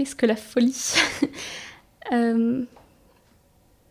qu'est-ce 0.00 0.16
que 0.16 0.24
la 0.24 0.36
folie 0.36 0.94
euh, 2.12 2.62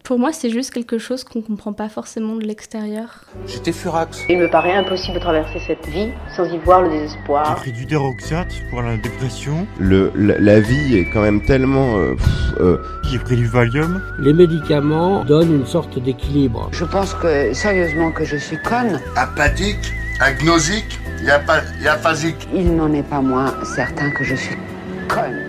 pour 0.04 0.18
moi, 0.18 0.34
c'est 0.34 0.50
juste 0.50 0.72
quelque 0.72 0.98
chose 0.98 1.24
qu'on 1.24 1.44
comprend 1.44 1.72
pas 1.72 1.88
forcément 1.88 2.36
de 2.36 2.44
l'extérieur. 2.44 3.26
J'étais 3.46 3.72
furax. 3.72 4.24
Il 4.28 4.40
me 4.40 4.50
paraît 4.50 4.74
impossible 4.74 5.14
de 5.14 5.20
traverser 5.20 5.60
cette 5.68 5.86
vie 5.86 6.10
sans 6.36 6.46
y 6.46 6.58
voir 6.58 6.82
le 6.82 6.90
désespoir. 6.90 7.46
J'ai 7.58 7.62
pris 7.62 7.72
du 7.74 7.86
déroxate 7.86 8.52
pour 8.72 8.82
la 8.82 8.98
dépression. 8.98 9.68
Le, 9.78 10.12
la, 10.16 10.40
la 10.40 10.60
vie 10.60 10.98
est 10.98 11.12
quand 11.12 11.22
même 11.22 11.46
tellement... 11.46 12.00
Euh, 12.00 12.16
pff, 12.16 12.60
euh, 12.60 12.78
J'ai 13.04 13.20
pris 13.20 13.36
du 13.36 13.46
Valium. 13.46 14.02
Les 14.18 14.34
médicaments 14.34 15.24
donnent 15.26 15.54
une 15.54 15.68
sorte 15.68 16.00
d'équilibre. 16.00 16.70
Je 16.72 16.86
pense 16.86 17.14
que, 17.14 17.54
sérieusement, 17.54 18.12
que 18.12 18.26
je 18.26 18.38
suis 18.38 18.58
conne. 18.64 19.00
Apathique, 19.16 19.94
agnosique, 20.20 21.00
y 21.22 21.30
a 21.30 21.38
pas, 21.38 21.60
y 21.84 21.88
a 21.88 22.00
phasique. 22.00 22.48
Il 22.52 22.76
n'en 22.76 22.92
est 22.94 23.08
pas 23.08 23.22
moins 23.22 23.54
certain 23.64 24.10
que 24.10 24.24
je 24.24 24.34
suis 24.34 24.58
conne. 25.08 25.49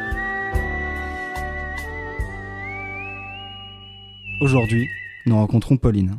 Aujourd'hui, 4.41 4.89
nous 5.27 5.35
rencontrons 5.35 5.77
Pauline. 5.77 6.15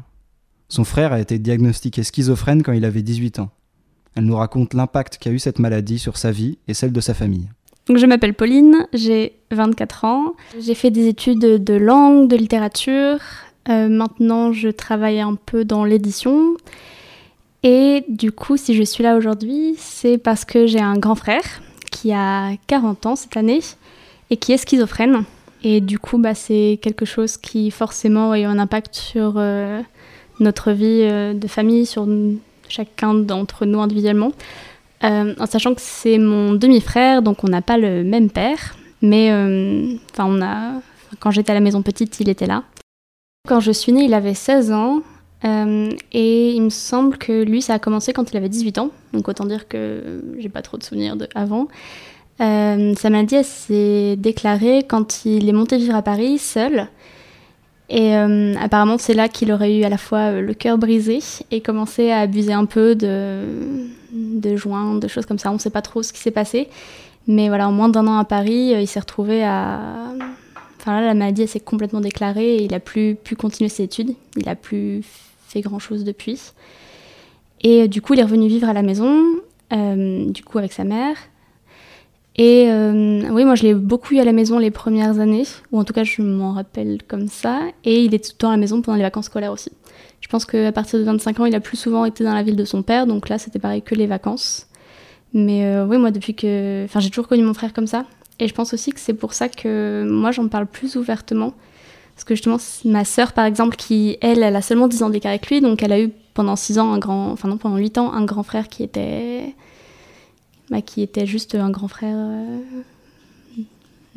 Son 0.69 0.85
frère 0.85 1.13
a 1.13 1.19
été 1.19 1.41
diagnostiqué 1.41 2.05
schizophrène 2.05 2.63
quand 2.63 2.71
il 2.71 2.85
avait 2.85 3.03
18 3.03 3.41
ans. 3.41 3.51
Elle 4.15 4.27
nous 4.27 4.37
raconte 4.37 4.75
l'impact 4.75 5.19
qu'a 5.19 5.31
eu 5.31 5.41
cette 5.41 5.59
maladie 5.59 5.99
sur 5.99 6.17
sa 6.17 6.31
vie 6.31 6.57
et 6.69 6.75
celle 6.75 6.93
de 6.93 7.01
sa 7.01 7.15
famille. 7.15 7.49
Je 7.93 8.07
m'appelle 8.07 8.35
Pauline, 8.35 8.87
j'ai 8.93 9.33
24 9.51 10.05
ans. 10.05 10.35
J'ai 10.61 10.77
fait 10.77 10.93
des 10.93 11.09
études 11.09 11.41
de 11.41 11.75
langue, 11.75 12.29
de 12.29 12.37
littérature. 12.37 13.19
Euh, 13.69 13.89
maintenant, 13.89 14.53
je 14.53 14.69
travaille 14.69 15.19
un 15.19 15.35
peu 15.35 15.65
dans 15.65 15.85
l'édition. 15.85 16.57
Et 17.65 18.05
du 18.09 18.31
coup, 18.31 18.57
si 18.57 18.77
je 18.77 18.85
suis 18.85 19.03
là 19.03 19.17
aujourd'hui, 19.17 19.75
c'est 19.79 20.17
parce 20.17 20.45
que 20.45 20.69
j'ai 20.69 20.81
un 20.81 20.97
grand 20.97 21.17
frère 21.17 21.43
qui 21.91 22.13
a 22.13 22.53
40 22.69 23.05
ans 23.07 23.17
cette 23.17 23.37
année 23.37 23.63
et 24.31 24.37
qui 24.37 24.53
est 24.53 24.59
schizophrène. 24.59 25.25
Et 25.63 25.81
du 25.81 25.99
coup, 25.99 26.19
bah, 26.19 26.35
c'est 26.35 26.79
quelque 26.83 27.05
chose 27.05 27.37
qui 27.37 27.71
forcément 27.71 28.33
a 28.33 28.41
eu 28.41 28.45
un 28.45 28.59
impact 28.59 28.95
sur 28.95 29.35
euh, 29.37 29.81
notre 30.41 30.73
vie 30.73 31.03
euh, 31.03 31.35
de 31.35 31.47
famille, 31.47 31.87
sur 31.87 32.07
chacun 32.69 33.15
d'entre 33.15 33.65
nous 33.65 33.81
individuellement. 33.81 34.33
Euh, 35.05 35.35
en 35.39 35.47
sachant 35.47 35.75
que 35.75 35.81
c'est 35.81 36.19
mon 36.19 36.53
demi-frère, 36.55 37.23
donc 37.23 37.45
on 37.45 37.49
n'a 37.49 37.63
pas 37.63 37.79
le 37.79 38.03
même 38.03 38.31
père. 38.31 38.77
Mais 39.03 39.33
enfin, 40.13 40.27
on 40.27 40.41
a... 40.43 40.81
quand 41.19 41.33
j'étais 41.33 41.51
à 41.51 41.55
la 41.55 41.61
maison 41.61 41.83
petite, 41.83 42.21
il 42.21 42.29
était 42.29 42.47
là. 42.47 42.63
Quand 43.49 43.59
je 43.59 43.73
suis 43.73 43.93
née, 43.93 44.05
il 44.05 44.15
avait 44.15 44.35
16 44.35 44.71
ans. 44.71 45.03
et 45.45 46.53
il 46.53 46.63
me 46.63 46.71
semble 46.71 47.19
que 47.19 47.43
lui, 47.43 47.63
ça 47.63 47.75
a 47.75 47.79
commencé 47.81 48.13
quand 48.13 48.31
il 48.31 48.37
avait 48.37 48.49
18 48.49 48.79
ans. 48.79 48.91
Donc 49.13 49.29
autant 49.29 49.45
dire 49.45 49.67
que 49.67 50.23
j'ai 50.39 50.49
pas 50.49 50.63
trop 50.63 50.77
de 50.77 50.85
souvenirs 50.85 51.17
de 51.17 51.29
avant. 51.35 51.67
Euh, 52.41 52.95
sa 52.97 53.11
maladie 53.11 53.45
s'est 53.45 54.17
déclarée 54.17 54.85
quand 54.89 55.25
il 55.25 55.49
est 55.49 55.53
monté 55.53 55.77
vivre 55.77 55.95
à 55.95 56.03
Paris 56.03 56.39
seul. 56.39 56.89
Et 57.89 58.17
euh, 58.17 58.55
apparemment, 58.61 58.97
c'est 58.99 59.15
là 59.15 59.29
qu'il 59.29 59.53
aurait 59.53 59.77
eu 59.77 59.85
à 59.85 59.89
la 59.89 59.99
fois 59.99 60.41
le 60.41 60.55
cœur 60.55 60.79
brisé 60.79 61.19
et 61.51 61.61
commencé 61.61 62.11
à 62.11 62.21
abuser 62.21 62.53
un 62.53 62.65
peu 62.65 62.95
de, 62.95 63.45
de 64.13 64.57
joints, 64.57 64.95
de 64.95 65.09
choses 65.09 65.27
comme 65.27 65.39
ça. 65.39 65.51
On 65.51 65.55
ne 65.55 65.59
sait 65.59 65.71
pas 65.71 65.83
trop 65.83 66.03
ce 66.03 66.13
qui 66.13 66.21
s'est 66.21 66.31
passé. 66.31 66.69
Mais 67.27 67.49
voilà, 67.49 67.69
en 67.69 67.73
moins 67.73 67.89
d'un 67.89 68.07
an 68.07 68.19
à 68.19 68.25
Paris, 68.25 68.73
il 68.81 68.87
s'est 68.89 69.01
retrouvé 69.01 69.45
à. 69.45 70.13
Enfin 70.81 71.01
là, 71.01 71.07
la 71.07 71.15
maladie 71.15 71.47
s'est 71.47 71.61
complètement 71.61 72.01
déclarée 72.01 72.57
et 72.57 72.63
il 72.65 72.73
n'a 72.73 72.81
plus 72.81 73.15
pu 73.15 73.37
continuer 73.37 73.69
ses 73.69 73.85
études. 73.85 74.15
Il 74.37 74.47
n'a 74.47 74.57
plus 74.57 75.03
fait 75.47 75.61
grand-chose 75.61 76.03
depuis. 76.03 76.41
Et 77.63 77.87
du 77.89 78.03
coup, 78.03 78.15
il 78.15 78.21
est 78.21 78.25
revenu 78.25 78.49
vivre 78.49 78.69
à 78.69 78.73
la 78.73 78.83
maison, 78.83 79.23
euh, 79.73 80.27
du 80.31 80.43
coup 80.43 80.59
avec 80.59 80.73
sa 80.73 80.85
mère. 80.85 81.17
Et 82.37 82.67
euh, 82.69 83.29
oui, 83.31 83.45
moi 83.45 83.55
je 83.55 83.63
l'ai 83.63 83.75
beaucoup 83.75 84.15
eu 84.15 84.19
à 84.19 84.25
la 84.25 84.33
maison 84.33 84.59
les 84.59 84.71
premières 84.71 85.19
années, 85.21 85.45
ou 85.71 85.79
en 85.79 85.85
tout 85.85 85.93
cas 85.93 86.05
je 86.05 86.23
m'en 86.23 86.53
rappelle 86.53 87.01
comme 87.07 87.29
ça. 87.29 87.61
Et 87.85 88.05
il 88.05 88.15
est 88.15 88.25
tout 88.25 88.33
le 88.35 88.39
temps 88.39 88.49
à 88.49 88.53
la 88.53 88.57
maison 88.59 88.81
pendant 88.81 88.97
les 88.97 89.03
vacances 89.03 89.27
scolaires 89.27 89.53
aussi. 89.53 89.71
Je 90.21 90.29
pense 90.29 90.45
qu'à 90.47 90.73
partir 90.73 90.99
de 90.99 91.05
25 91.05 91.41
ans, 91.41 91.45
il 91.45 91.55
a 91.55 91.61
plus 91.61 91.77
souvent 91.77 92.05
été 92.05 92.25
dans 92.25 92.33
la 92.33 92.43
ville 92.43 92.57
de 92.57 92.65
son 92.65 92.83
père, 92.83 93.07
donc 93.07 93.29
là 93.29 93.39
c'était 93.39 93.59
pareil 93.59 93.83
que 93.83 93.95
les 93.95 94.07
vacances. 94.07 94.67
Mais 95.35 95.65
euh, 95.67 95.87
oui, 95.87 95.99
moi 95.99 96.11
depuis 96.11 96.35
que. 96.35 96.85
Enfin, 96.85 97.01
j'ai 97.01 97.11
toujours 97.11 97.29
connu 97.29 97.43
mon 97.43 97.55
frère 97.55 97.73
comme 97.73 97.87
ça. 97.87 98.07
Et 98.39 98.49
je 98.49 98.55
pense 98.55 98.73
aussi 98.73 98.93
que 98.93 99.01
c'est 99.01 99.15
pour 99.15 99.35
ça 99.35 99.49
que 99.49 100.07
moi 100.09 100.31
j'en 100.31 100.49
parle 100.49 100.67
plus 100.67 100.97
ouvertement. 100.97 101.53
Parce 102.15 102.25
que 102.25 102.35
justement, 102.35 102.59
ma 102.85 103.05
sœur 103.05 103.33
par 103.33 103.45
exemple, 103.45 103.77
qui 103.77 104.17
elle, 104.21 104.43
elle 104.43 104.57
a 104.57 104.63
seulement 104.63 104.89
10 104.89 105.03
ans 105.03 105.11
d'écart 105.11 105.31
avec 105.31 105.49
lui, 105.49 105.61
donc 105.61 105.83
elle 105.83 105.93
a 105.93 106.01
eu 106.01 106.11
pendant 106.35 106.57
6 106.57 106.79
ans 106.79 106.93
un 106.93 106.99
grand. 106.99 107.31
Enfin 107.31 107.49
non, 107.49 107.59
pendant 107.59 107.77
8 107.77 107.99
ans, 107.99 108.13
un 108.13 108.25
grand 108.25 108.43
frère 108.43 108.69
qui 108.69 108.83
était 108.83 109.55
bah, 110.71 110.83
qui 110.83 111.03
était 111.03 111.27
juste 111.27 111.55
un 111.55 111.71
grand 111.71 111.89
frère 111.89 112.17
euh, 112.17 112.59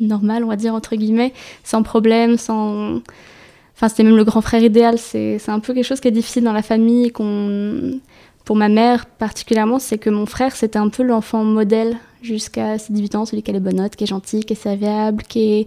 normal, 0.00 0.44
on 0.44 0.48
va 0.48 0.56
dire, 0.56 0.74
entre 0.74 0.96
guillemets, 0.96 1.32
sans 1.64 1.82
problème, 1.82 2.38
sans... 2.38 3.00
Enfin, 3.74 3.88
c'était 3.88 4.04
même 4.04 4.16
le 4.16 4.24
grand 4.24 4.40
frère 4.40 4.62
idéal. 4.62 4.98
C'est 4.98 5.38
un 5.48 5.60
peu 5.60 5.74
quelque 5.74 5.84
chose 5.84 6.00
qui 6.00 6.08
est 6.08 6.12
difficile 6.12 6.44
dans 6.44 6.54
la 6.54 6.62
famille. 6.62 7.12
qu'on 7.12 8.00
Pour 8.46 8.56
ma 8.56 8.70
mère 8.70 9.04
particulièrement, 9.04 9.78
c'est 9.78 9.98
que 9.98 10.08
mon 10.08 10.24
frère, 10.24 10.56
c'était 10.56 10.78
un 10.78 10.88
peu 10.88 11.02
l'enfant 11.02 11.44
modèle 11.44 11.98
jusqu'à 12.22 12.78
ses 12.78 12.94
18 12.94 13.14
ans, 13.16 13.24
celui 13.26 13.42
qui 13.42 13.50
a 13.50 13.54
les 13.54 13.60
bonnes 13.60 13.76
notes, 13.76 13.94
qui 13.94 14.04
est 14.04 14.06
gentil, 14.06 14.44
qui 14.44 14.54
est 14.54 14.56
serviable, 14.56 15.24
qui 15.24 15.40
est 15.40 15.66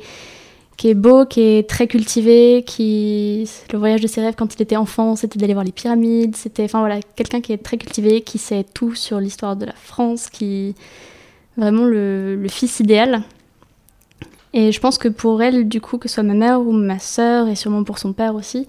qui 0.80 0.88
est 0.88 0.94
beau, 0.94 1.26
qui 1.26 1.42
est 1.42 1.70
très 1.70 1.88
cultivé, 1.88 2.64
qui 2.66 3.46
le 3.74 3.78
voyage 3.78 4.00
de 4.00 4.08
ses 4.08 4.22
rêves 4.22 4.36
quand 4.38 4.56
il 4.56 4.62
était 4.62 4.78
enfant, 4.78 5.18
c'était 5.18 5.38
d'aller 5.38 5.52
voir 5.52 5.66
les 5.66 5.74
pyramides, 5.74 6.38
c'était 6.38 6.64
enfin 6.64 6.80
voilà, 6.80 7.02
quelqu'un 7.18 7.42
qui 7.42 7.52
est 7.52 7.58
très 7.58 7.76
cultivé, 7.76 8.22
qui 8.22 8.38
sait 8.38 8.64
tout 8.64 8.96
sur 8.96 9.20
l'histoire 9.20 9.58
de 9.58 9.66
la 9.66 9.74
France, 9.74 10.30
qui 10.30 10.76
vraiment 11.58 11.84
le, 11.84 12.48
fils 12.50 12.80
idéal. 12.80 13.24
Et 14.54 14.72
je 14.72 14.80
pense 14.80 14.98
que 14.98 15.10
pour 15.10 15.42
elle, 15.42 15.68
du 15.68 15.82
coup, 15.82 15.98
que 15.98 16.08
ce 16.08 16.14
soit 16.14 16.24
ma 16.24 16.34
mère 16.34 16.62
ou 16.62 16.72
ma 16.72 16.98
sœur, 16.98 17.50
et 17.50 17.56
sûrement 17.56 17.84
pour 17.84 18.00
son 18.00 18.14
père 18.14 18.34
aussi, 18.34 18.66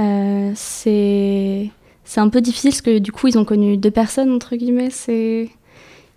euh, 0.00 0.50
c'est 0.56 1.70
c'est 2.02 2.20
un 2.20 2.28
peu 2.30 2.40
difficile 2.40 2.70
parce 2.70 2.82
que 2.82 2.98
du 2.98 3.12
coup, 3.12 3.28
ils 3.28 3.38
ont 3.38 3.44
connu 3.44 3.76
deux 3.76 3.92
personnes 3.92 4.32
entre 4.32 4.56
guillemets. 4.56 4.90
C'est 4.90 5.50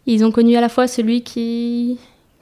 ils 0.07 0.25
ont 0.25 0.31
connu 0.31 0.55
à 0.55 0.61
la 0.61 0.69
fois 0.69 0.87
celui 0.87 1.21
qui 1.21 1.99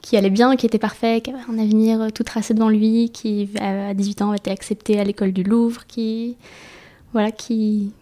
qui 0.08 0.16
allait 0.16 0.30
bien, 0.30 0.56
qui 0.56 0.64
était 0.64 0.78
parfait, 0.78 1.20
qui 1.20 1.28
avait 1.28 1.42
un 1.50 1.58
avenir 1.58 2.10
tout 2.14 2.22
tracé 2.22 2.54
devant 2.54 2.70
lui, 2.70 3.10
qui 3.10 3.50
à 3.60 3.92
18 3.92 4.22
ans 4.22 4.32
était 4.32 4.50
accepté 4.50 4.98
à 4.98 5.04
l'école 5.04 5.32
du 5.32 5.42
Louvre, 5.42 5.86
qui 5.86 6.38
voilà, 7.12 7.30
qui 7.30 7.92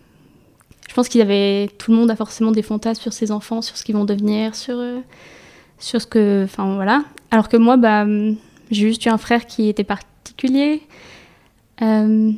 je 0.88 0.94
pense 0.94 1.08
qu'il 1.08 1.20
avait 1.20 1.68
tout 1.78 1.90
le 1.90 1.96
monde 1.96 2.08
a 2.12 2.14
forcément 2.14 2.52
des 2.52 2.62
fantasmes 2.62 3.02
sur 3.02 3.12
ses 3.12 3.32
enfants, 3.32 3.60
sur 3.60 3.76
ce 3.76 3.82
qu'ils 3.82 3.96
vont 3.96 4.04
devenir, 4.04 4.54
sur 4.54 4.76
euh, 4.78 5.00
sur 5.80 6.00
ce 6.00 6.06
que 6.06 6.44
enfin 6.44 6.76
voilà. 6.76 7.04
Alors 7.32 7.48
que 7.48 7.56
moi 7.56 7.76
bah 7.76 8.06
j'ai 8.70 8.86
juste 8.86 9.04
eu 9.04 9.08
un 9.08 9.18
frère 9.18 9.44
qui 9.44 9.68
était 9.68 9.82
particulier. 9.82 10.82
Euh, 11.82 12.30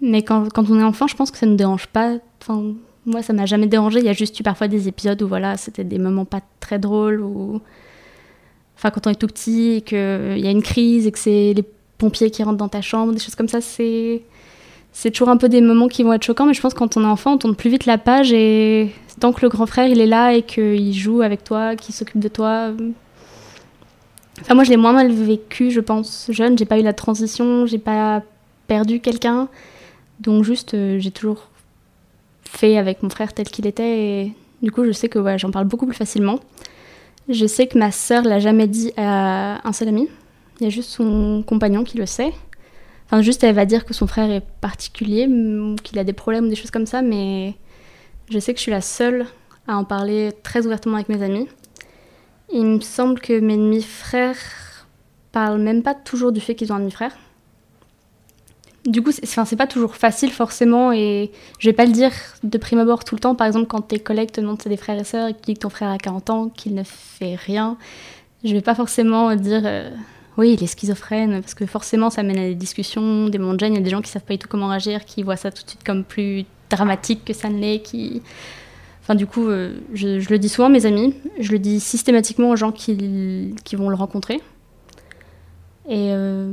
mais 0.00 0.22
quand, 0.22 0.52
quand, 0.52 0.68
on 0.70 0.80
est 0.80 0.82
enfant, 0.82 1.06
je 1.06 1.14
pense 1.14 1.30
que 1.30 1.38
ça 1.38 1.46
ne 1.46 1.54
dérange 1.54 1.86
pas. 1.86 2.16
Enfin, 2.42 2.74
moi, 3.06 3.22
ça 3.22 3.32
m'a 3.32 3.46
jamais 3.46 3.68
dérangé. 3.68 4.00
Il 4.00 4.06
y 4.06 4.08
a 4.08 4.12
juste 4.12 4.38
eu 4.40 4.42
parfois 4.42 4.66
des 4.66 4.88
épisodes 4.88 5.22
où 5.22 5.28
voilà, 5.28 5.56
c'était 5.56 5.84
des 5.84 5.98
moments 5.98 6.24
pas 6.24 6.40
très 6.58 6.80
drôles 6.80 7.20
ou 7.20 7.62
quand 8.90 9.06
on 9.06 9.10
est 9.10 9.14
tout 9.14 9.26
petit 9.26 9.72
et 9.72 9.80
qu'il 9.80 10.38
y 10.38 10.46
a 10.46 10.50
une 10.50 10.62
crise 10.62 11.06
et 11.06 11.12
que 11.12 11.18
c'est 11.18 11.54
les 11.54 11.64
pompiers 11.98 12.30
qui 12.30 12.42
rentrent 12.42 12.58
dans 12.58 12.68
ta 12.68 12.82
chambre, 12.82 13.12
des 13.12 13.18
choses 13.18 13.34
comme 13.34 13.48
ça, 13.48 13.60
c'est 13.60 14.22
c'est 14.92 15.10
toujours 15.10 15.28
un 15.28 15.36
peu 15.36 15.48
des 15.48 15.60
moments 15.60 15.88
qui 15.88 16.04
vont 16.04 16.12
être 16.12 16.22
choquants, 16.22 16.46
mais 16.46 16.54
je 16.54 16.60
pense 16.60 16.72
que 16.72 16.78
quand 16.78 16.96
on 16.96 17.02
est 17.02 17.06
enfant, 17.06 17.32
on 17.32 17.38
tourne 17.38 17.56
plus 17.56 17.68
vite 17.68 17.84
la 17.84 17.98
page 17.98 18.32
et 18.32 18.92
tant 19.18 19.32
que 19.32 19.42
le 19.42 19.48
grand 19.48 19.66
frère 19.66 19.88
il 19.88 20.00
est 20.00 20.06
là 20.06 20.34
et 20.34 20.42
qu'il 20.42 20.94
joue 20.94 21.20
avec 21.20 21.42
toi, 21.42 21.74
qu'il 21.74 21.92
s'occupe 21.94 22.20
de 22.20 22.28
toi. 22.28 22.70
Enfin, 24.40 24.54
moi 24.54 24.62
je 24.62 24.70
l'ai 24.70 24.76
moins 24.76 24.92
mal 24.92 25.10
vécu, 25.10 25.72
je 25.72 25.80
pense, 25.80 26.26
jeune. 26.30 26.56
J'ai 26.56 26.64
pas 26.64 26.78
eu 26.78 26.82
la 26.82 26.92
transition, 26.92 27.66
j'ai 27.66 27.78
pas 27.78 28.22
perdu 28.68 29.00
quelqu'un. 29.00 29.48
Donc 30.20 30.44
juste, 30.44 30.74
euh, 30.74 30.98
j'ai 31.00 31.10
toujours 31.10 31.48
fait 32.44 32.78
avec 32.78 33.02
mon 33.02 33.10
frère 33.10 33.32
tel 33.32 33.48
qu'il 33.48 33.66
était 33.66 33.98
et 33.98 34.32
du 34.62 34.70
coup 34.70 34.84
je 34.84 34.92
sais 34.92 35.08
que 35.08 35.18
j'en 35.38 35.50
parle 35.50 35.66
beaucoup 35.66 35.86
plus 35.86 35.96
facilement. 35.96 36.38
Je 37.28 37.46
sais 37.46 37.66
que 37.66 37.78
ma 37.78 37.90
sœur 37.90 38.22
l'a 38.22 38.38
jamais 38.38 38.66
dit 38.66 38.92
à 38.96 39.66
un 39.66 39.72
seul 39.72 39.88
ami. 39.88 40.08
Il 40.60 40.64
y 40.64 40.66
a 40.66 40.70
juste 40.70 40.90
son 40.90 41.42
compagnon 41.46 41.82
qui 41.82 41.96
le 41.96 42.06
sait. 42.06 42.32
Enfin, 43.06 43.22
juste, 43.22 43.42
elle 43.44 43.54
va 43.54 43.64
dire 43.64 43.84
que 43.84 43.94
son 43.94 44.06
frère 44.06 44.30
est 44.30 44.44
particulier, 44.60 45.28
qu'il 45.82 45.98
a 45.98 46.04
des 46.04 46.12
problèmes 46.12 46.46
ou 46.46 46.48
des 46.48 46.56
choses 46.56 46.70
comme 46.70 46.86
ça, 46.86 47.02
mais 47.02 47.54
je 48.30 48.38
sais 48.38 48.52
que 48.52 48.58
je 48.58 48.62
suis 48.62 48.70
la 48.70 48.80
seule 48.80 49.26
à 49.66 49.76
en 49.76 49.84
parler 49.84 50.30
très 50.42 50.66
ouvertement 50.66 50.96
avec 50.96 51.08
mes 51.08 51.22
amis. 51.22 51.48
Il 52.52 52.66
me 52.66 52.80
semble 52.80 53.20
que 53.20 53.40
mes 53.40 53.56
demi-frères 53.56 54.86
parlent 55.32 55.60
même 55.60 55.82
pas 55.82 55.94
toujours 55.94 56.30
du 56.30 56.40
fait 56.40 56.54
qu'ils 56.54 56.72
ont 56.72 56.76
un 56.76 56.80
demi-frère. 56.80 57.16
Du 58.86 59.02
coup, 59.02 59.12
c'est, 59.12 59.26
c'est 59.26 59.56
pas 59.56 59.66
toujours 59.66 59.96
facile 59.96 60.30
forcément, 60.30 60.92
et 60.92 61.30
je 61.58 61.68
vais 61.68 61.72
pas 61.72 61.86
le 61.86 61.92
dire 61.92 62.12
de 62.42 62.58
prime 62.58 62.78
abord 62.78 63.04
tout 63.04 63.14
le 63.14 63.20
temps. 63.20 63.34
Par 63.34 63.46
exemple, 63.46 63.66
quand 63.66 63.80
tes 63.80 63.98
collègues 63.98 64.32
te 64.32 64.40
demandent 64.40 64.60
si 64.60 64.68
des 64.68 64.76
frères 64.76 64.98
et 64.98 65.04
sœurs 65.04 65.28
et 65.28 65.34
que 65.34 65.52
que 65.52 65.58
ton 65.58 65.70
frère 65.70 65.90
a 65.90 65.98
40 65.98 66.30
ans, 66.30 66.48
qu'il 66.48 66.74
ne 66.74 66.82
fait 66.84 67.34
rien, 67.34 67.78
je 68.44 68.52
vais 68.52 68.60
pas 68.60 68.74
forcément 68.74 69.34
dire 69.36 69.62
euh, 69.64 69.90
oui, 70.36 70.52
il 70.52 70.62
est 70.62 70.66
schizophrène, 70.66 71.40
parce 71.40 71.54
que 71.54 71.64
forcément 71.64 72.10
ça 72.10 72.22
mène 72.22 72.38
à 72.38 72.48
des 72.48 72.54
discussions, 72.54 73.28
des 73.28 73.38
mondes 73.38 73.60
il 73.62 73.74
y 73.74 73.76
a 73.76 73.80
des 73.80 73.90
gens 73.90 74.02
qui 74.02 74.10
savent 74.10 74.24
pas 74.24 74.34
du 74.34 74.38
tout 74.38 74.48
comment 74.48 74.68
réagir, 74.68 75.04
qui 75.06 75.22
voient 75.22 75.36
ça 75.36 75.50
tout 75.50 75.62
de 75.62 75.68
suite 75.68 75.84
comme 75.84 76.04
plus 76.04 76.44
dramatique 76.68 77.24
que 77.24 77.32
ça 77.32 77.48
ne 77.48 77.58
l'est, 77.58 77.80
qui. 77.80 78.20
Enfin, 79.02 79.14
du 79.14 79.26
coup, 79.26 79.48
euh, 79.48 79.76
je, 79.92 80.28
le 80.28 80.38
dis 80.38 80.48
souvent 80.48 80.68
à 80.68 80.70
mes 80.70 80.86
amis, 80.86 81.14
je 81.38 81.52
le 81.52 81.58
dis 81.58 81.78
systématiquement 81.78 82.50
aux 82.50 82.56
gens 82.56 82.72
qui, 82.72 83.54
qui 83.64 83.76
vont 83.76 83.88
le 83.88 83.96
rencontrer. 83.96 84.40
Et. 85.88 86.10
Euh, 86.12 86.52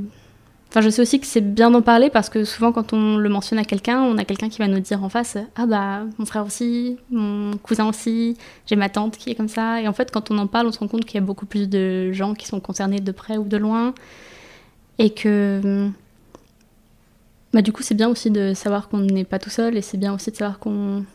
Enfin, 0.71 0.79
je 0.79 0.89
sais 0.89 1.01
aussi 1.01 1.19
que 1.19 1.27
c'est 1.27 1.41
bien 1.41 1.69
d'en 1.69 1.81
parler 1.81 2.09
parce 2.09 2.29
que 2.29 2.45
souvent, 2.45 2.71
quand 2.71 2.93
on 2.93 3.17
le 3.17 3.27
mentionne 3.27 3.59
à 3.59 3.65
quelqu'un, 3.65 4.01
on 4.03 4.17
a 4.17 4.23
quelqu'un 4.23 4.47
qui 4.47 4.59
va 4.59 4.69
nous 4.69 4.79
dire 4.79 5.03
en 5.03 5.09
face 5.09 5.37
Ah, 5.57 5.65
bah, 5.65 6.03
mon 6.17 6.25
frère 6.25 6.45
aussi, 6.45 6.95
mon 7.09 7.57
cousin 7.57 7.89
aussi, 7.89 8.37
j'ai 8.67 8.77
ma 8.77 8.87
tante 8.87 9.17
qui 9.17 9.31
est 9.31 9.35
comme 9.35 9.49
ça. 9.49 9.81
Et 9.81 9.89
en 9.89 9.93
fait, 9.93 10.11
quand 10.11 10.31
on 10.31 10.37
en 10.37 10.47
parle, 10.47 10.67
on 10.67 10.71
se 10.71 10.79
rend 10.79 10.87
compte 10.87 11.03
qu'il 11.03 11.15
y 11.15 11.17
a 11.17 11.25
beaucoup 11.25 11.45
plus 11.45 11.67
de 11.67 12.13
gens 12.13 12.33
qui 12.35 12.47
sont 12.47 12.61
concernés 12.61 13.01
de 13.01 13.11
près 13.11 13.35
ou 13.35 13.43
de 13.43 13.57
loin. 13.57 13.93
Et 14.97 15.09
que. 15.09 15.89
Bah, 17.51 17.61
du 17.61 17.73
coup, 17.73 17.83
c'est 17.83 17.95
bien 17.95 18.07
aussi 18.07 18.31
de 18.31 18.53
savoir 18.53 18.87
qu'on 18.87 18.99
n'est 18.99 19.25
pas 19.25 19.39
tout 19.39 19.49
seul 19.49 19.75
et 19.75 19.81
c'est 19.81 19.97
bien 19.97 20.13
aussi 20.13 20.31
de 20.31 20.37
savoir 20.37 20.57
qu'on 20.57 21.05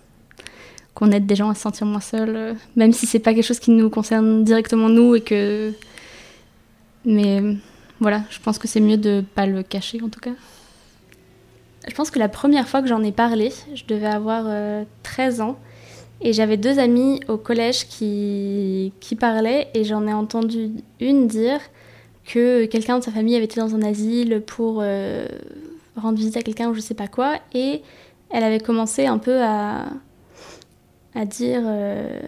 aide 1.13 1.25
des 1.25 1.35
gens 1.35 1.49
à 1.49 1.55
se 1.55 1.63
sentir 1.63 1.87
moins 1.87 2.01
seuls, 2.01 2.57
même 2.77 2.93
si 2.93 3.07
c'est 3.07 3.21
pas 3.21 3.33
quelque 3.33 3.47
chose 3.47 3.61
qui 3.61 3.71
nous 3.71 3.89
concerne 3.89 4.45
directement 4.45 4.91
nous 4.91 5.15
et 5.15 5.23
que. 5.23 5.73
Mais 7.07 7.57
voilà, 8.01 8.23
je 8.31 8.39
pense 8.41 8.59
que 8.59 8.69
c'est 8.69 8.81
mieux 8.81 8.97
de 8.97 9.25
pas 9.35 9.47
le 9.47 9.63
cacher 9.63 10.01
en 10.03 10.09
tout 10.09 10.21
cas. 10.21 10.33
Je 11.89 11.95
pense 11.95 12.11
que 12.11 12.19
la 12.19 12.29
première 12.29 12.69
fois 12.69 12.83
que 12.83 12.89
j'en 12.89 13.03
ai 13.03 13.13
parlé, 13.13 13.53
je 13.75 13.85
devais 13.87 14.07
avoir 14.07 14.45
13 15.03 15.41
euh, 15.41 15.45
ans. 15.45 15.59
Et 16.21 16.33
j'avais 16.33 16.57
deux 16.57 16.79
amis 16.79 17.21
au 17.29 17.37
collège 17.37 17.87
qui, 17.89 18.93
qui 19.01 19.17
parlaient 19.17 19.69
et 19.75 19.85
j'en 19.85 20.07
ai 20.07 20.15
entendu 20.15 20.71
une 20.99 21.27
dire 21.27 21.61
que 22.25 22.65
quelqu'un 22.65 22.99
de 22.99 23.05
sa 23.05 23.13
famille 23.13 23.37
avait 23.37 23.45
été 23.45 23.61
dans 23.61 23.75
un 23.75 23.83
asile 23.83 24.43
pour 24.45 24.79
euh, 24.81 25.27
rendre 25.95 26.17
visite 26.17 26.37
à 26.39 26.43
quelqu'un 26.43 26.71
ou 26.71 26.75
je 26.75 26.81
sais 26.81 26.95
pas 26.95 27.07
quoi. 27.07 27.37
Et 27.53 27.83
elle 28.31 28.45
avait 28.45 28.61
commencé 28.61 29.07
un 29.07 29.19
peu 29.19 29.43
à, 29.43 29.85
à 31.17 31.25
dire 31.25 31.63
euh, 31.65 32.21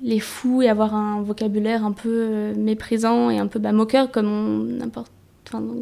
les 0.00 0.20
fous 0.20 0.62
et 0.62 0.68
avoir 0.68 0.94
un 0.94 1.22
vocabulaire 1.22 1.84
un 1.84 1.90
peu 1.90 2.08
euh, 2.08 2.54
méprisant 2.54 3.30
et 3.30 3.38
un 3.38 3.48
peu 3.48 3.58
bah, 3.58 3.72
moqueur 3.72 4.12
comme 4.12 4.80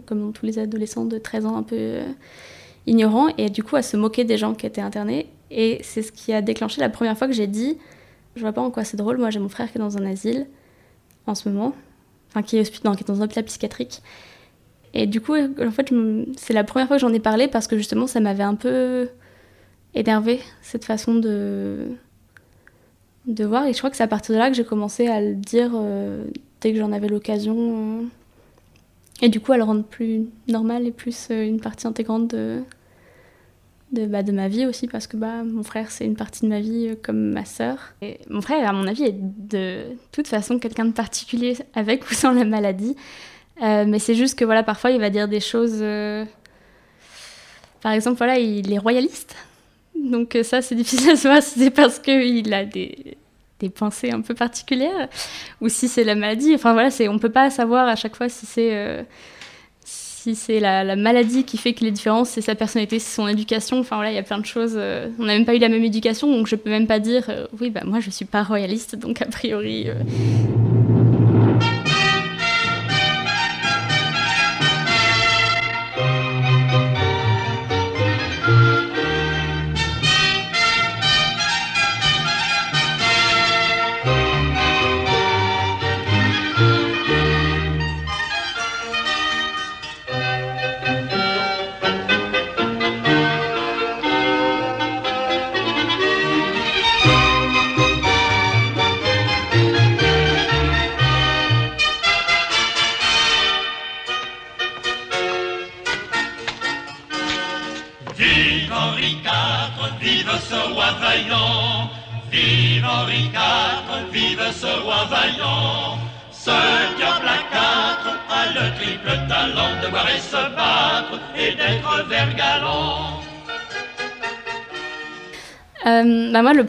comme 0.06 0.32
tous 0.32 0.46
les 0.46 0.58
adolescents 0.58 1.04
de 1.04 1.18
13 1.18 1.46
ans 1.46 1.56
un 1.56 1.62
peu 1.62 1.76
euh, 1.76 2.04
ignorants. 2.86 3.28
Et 3.36 3.50
du 3.50 3.62
coup 3.62 3.76
à 3.76 3.82
se 3.82 3.96
moquer 3.98 4.24
des 4.24 4.38
gens 4.38 4.54
qui 4.54 4.64
étaient 4.64 4.80
internés. 4.80 5.28
Et 5.50 5.80
c'est 5.82 6.00
ce 6.02 6.10
qui 6.10 6.32
a 6.32 6.40
déclenché 6.40 6.80
la 6.80 6.88
première 6.88 7.16
fois 7.18 7.26
que 7.26 7.34
j'ai 7.34 7.46
dit 7.46 7.78
je 8.36 8.40
vois 8.40 8.52
pas 8.52 8.62
en 8.62 8.70
quoi 8.70 8.84
c'est 8.84 8.96
drôle 8.96 9.18
moi 9.18 9.28
j'ai 9.30 9.38
mon 9.38 9.48
frère 9.50 9.70
qui 9.70 9.76
est 9.76 9.80
dans 9.80 9.98
un 9.98 10.06
asile 10.06 10.46
en 11.26 11.34
ce 11.34 11.48
moment. 11.50 11.74
Enfin 12.30 12.42
qui 12.42 12.56
est, 12.56 12.84
non, 12.84 12.94
qui 12.94 13.04
est 13.04 13.06
dans 13.06 13.20
un 13.20 13.24
hôpital 13.24 13.44
psychiatrique. 13.44 14.00
Et 14.94 15.06
du 15.06 15.20
coup 15.20 15.34
en 15.36 15.70
fait 15.70 15.92
c'est 16.38 16.54
la 16.54 16.64
première 16.64 16.88
fois 16.88 16.96
que 16.96 17.02
j'en 17.02 17.12
ai 17.12 17.20
parlé 17.20 17.48
parce 17.48 17.66
que 17.66 17.76
justement 17.76 18.06
ça 18.06 18.20
m'avait 18.20 18.44
un 18.44 18.54
peu 18.54 19.10
énervé 19.94 20.40
cette 20.62 20.86
façon 20.86 21.14
de 21.14 21.96
de 23.26 23.44
voir. 23.44 23.66
Et 23.66 23.72
je 23.72 23.78
crois 23.78 23.90
que 23.90 23.96
c'est 23.96 24.02
à 24.02 24.08
partir 24.08 24.34
de 24.34 24.38
là 24.38 24.48
que 24.48 24.56
j'ai 24.56 24.64
commencé 24.64 25.08
à 25.08 25.20
le 25.20 25.34
dire 25.34 25.72
euh, 25.74 26.24
dès 26.60 26.72
que 26.72 26.78
j'en 26.78 26.92
avais 26.92 27.08
l'occasion. 27.08 27.56
Euh. 27.58 28.02
et 29.22 29.28
du 29.28 29.40
coup, 29.40 29.52
à 29.52 29.56
le 29.56 29.64
rendre 29.64 29.84
plus 29.84 30.26
normal 30.48 30.86
et 30.86 30.92
plus 30.92 31.28
euh, 31.30 31.46
une 31.46 31.60
partie 31.60 31.86
intégrante 31.86 32.28
de, 32.28 32.62
de, 33.92 34.06
bah, 34.06 34.22
de, 34.22 34.32
ma 34.32 34.48
vie 34.48 34.66
aussi, 34.66 34.86
parce 34.86 35.06
que 35.06 35.16
bah, 35.16 35.42
mon 35.44 35.62
frère, 35.62 35.90
c'est 35.90 36.04
une 36.04 36.16
partie 36.16 36.42
de 36.42 36.48
ma 36.48 36.60
vie 36.60 36.96
comme 37.02 37.32
ma 37.32 37.44
sœur. 37.44 37.94
Et 38.02 38.20
mon 38.30 38.40
frère, 38.40 38.68
à 38.68 38.72
mon 38.72 38.86
avis, 38.86 39.04
est 39.04 39.16
de 39.16 39.82
toute 40.12 40.28
façon 40.28 40.58
quelqu'un 40.58 40.86
de 40.86 40.92
particulier 40.92 41.56
avec 41.74 42.04
ou 42.10 42.14
sans 42.14 42.32
la 42.32 42.44
maladie. 42.44 42.96
mais 43.60 43.98
c'est 43.98 44.14
juste 44.14 44.38
que 44.38 44.44
voilà, 44.44 44.62
parfois, 44.62 44.90
il 44.90 45.00
va 45.00 45.10
dire 45.10 45.28
des 45.28 45.40
choses. 45.40 45.84
Par 47.82 47.92
exemple, 47.92 48.18
voilà, 48.18 48.38
il 48.38 48.72
est 48.72 48.78
royaliste. 48.78 49.36
Donc 50.04 50.36
ça, 50.42 50.62
c'est 50.62 50.74
difficile 50.76 51.10
à 51.10 51.16
savoir 51.16 51.42
si 51.42 51.58
c'est 51.58 51.70
parce 51.70 51.98
qu'il 51.98 52.52
a 52.52 52.64
des, 52.64 53.16
pensées 53.74 54.10
un 54.10 54.20
peu 54.20 54.34
particulières 54.34 55.08
ou 55.60 55.68
si 55.68 55.88
c'est 55.88 56.04
la 56.04 56.14
maladie. 56.14 56.54
Enfin 56.54 56.72
voilà, 56.72 56.90
on 57.08 57.14
ne 57.14 57.18
peut 57.18 57.30
pas 57.30 57.50
savoir 57.50 57.88
à 57.88 57.96
chaque 57.96 58.16
fois 58.16 58.28
si 58.28 58.46
c'est, 58.46 58.74
euh, 58.74 59.02
si 59.84 60.60
la, 60.60 60.84
la, 60.84 60.96
maladie 60.96 61.44
qui 61.44 61.56
fait 61.56 61.72
qu'il 61.72 61.86
est 61.86 61.92
différent, 61.92 62.24
c'est 62.24 62.40
sa 62.40 62.54
personnalité, 62.54 62.98
c'est 62.98 63.14
son 63.14 63.28
éducation. 63.28 63.78
Enfin 63.78 63.96
voilà, 63.96 64.12
il 64.12 64.14
y 64.14 64.18
a 64.18 64.22
plein 64.22 64.38
de 64.38 64.46
choses. 64.46 64.74
Euh, 64.76 65.08
on 65.18 65.24
n'a 65.24 65.34
même 65.34 65.44
pas 65.44 65.54
eu 65.54 65.58
la 65.58 65.68
même 65.68 65.84
éducation, 65.84 66.30
donc 66.30 66.46
je 66.46 66.56
peux 66.56 66.70
même 66.70 66.86
pas 66.86 66.98
dire, 66.98 67.26
euh, 67.28 67.46
oui, 67.60 67.70
bah 67.70 67.82
moi 67.84 68.00
je 68.00 68.10
suis 68.10 68.24
pas 68.24 68.42
royaliste, 68.42 68.96
donc 68.96 69.22
a 69.22 69.26
priori... 69.26 69.88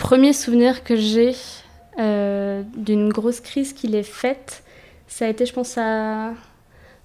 premier 0.08 0.32
souvenir 0.32 0.86
que 0.86 0.96
j'ai 0.96 1.36
euh, 2.00 2.64
d'une 2.78 3.10
grosse 3.10 3.42
crise 3.42 3.74
qu'il 3.74 3.94
ait 3.94 4.04
faite, 4.04 4.64
ça 5.06 5.26
a 5.26 5.28
été, 5.28 5.46
je 5.46 5.52
pense, 5.52 5.78
à. 5.78 6.32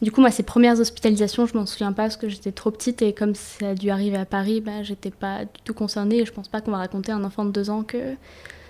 Du 0.01 0.13
coup, 0.13 0.21
moi, 0.21 0.31
ses 0.31 0.45
premières 0.45 0.79
hospitalisations, 0.79 1.47
je 1.47 1.57
m'en 1.57 1.67
souviens 1.67 1.93
pas 1.93 2.05
parce 2.05 2.17
que 2.17 2.29
j'étais 2.29 2.53
trop 2.53 2.71
petite 2.71 3.03
et 3.03 3.13
comme 3.13 3.35
ça 3.35 3.71
a 3.71 3.75
dû 3.75 3.91
arriver 3.91 4.19
à 4.19 4.25
Paris, 4.25 4.61
bah, 4.61 4.85
j'étais 4.85 5.11
pas 5.11 5.41
du 5.41 5.61
tout 5.65 5.75
concernée 5.75 6.19
et 6.19 6.25
je 6.25 6.33
pense 6.33 6.47
pas 6.47 6.61
qu'on 6.61 6.71
va 6.71 6.77
raconter 6.77 7.11
à 7.11 7.17
un 7.17 7.25
enfant 7.25 7.45
de 7.45 7.51
deux 7.51 7.71
ans 7.71 7.83
que 7.83 8.15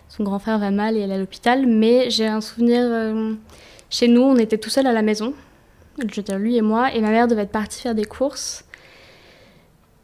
son 0.08 0.24
grand 0.24 0.38
frère 0.38 0.58
va 0.58 0.70
mal 0.70 0.96
et 0.96 1.00
elle 1.00 1.10
est 1.10 1.16
à 1.16 1.18
l'hôpital. 1.18 1.66
Mais 1.66 2.08
j'ai 2.08 2.26
un 2.26 2.40
souvenir. 2.40 2.80
Euh, 2.80 3.34
chez 3.90 4.08
nous, 4.08 4.22
on 4.22 4.36
était 4.36 4.56
tout 4.56 4.70
seul 4.70 4.86
à 4.86 4.94
la 4.94 5.02
maison, 5.02 5.34
je 5.98 6.16
veux 6.16 6.22
dire 6.22 6.38
lui 6.38 6.56
et 6.56 6.62
moi, 6.62 6.90
et 6.94 7.02
ma 7.02 7.10
mère 7.10 7.28
devait 7.28 7.42
être 7.42 7.52
partie 7.52 7.82
faire 7.82 7.94
des 7.94 8.06
courses. 8.06 8.64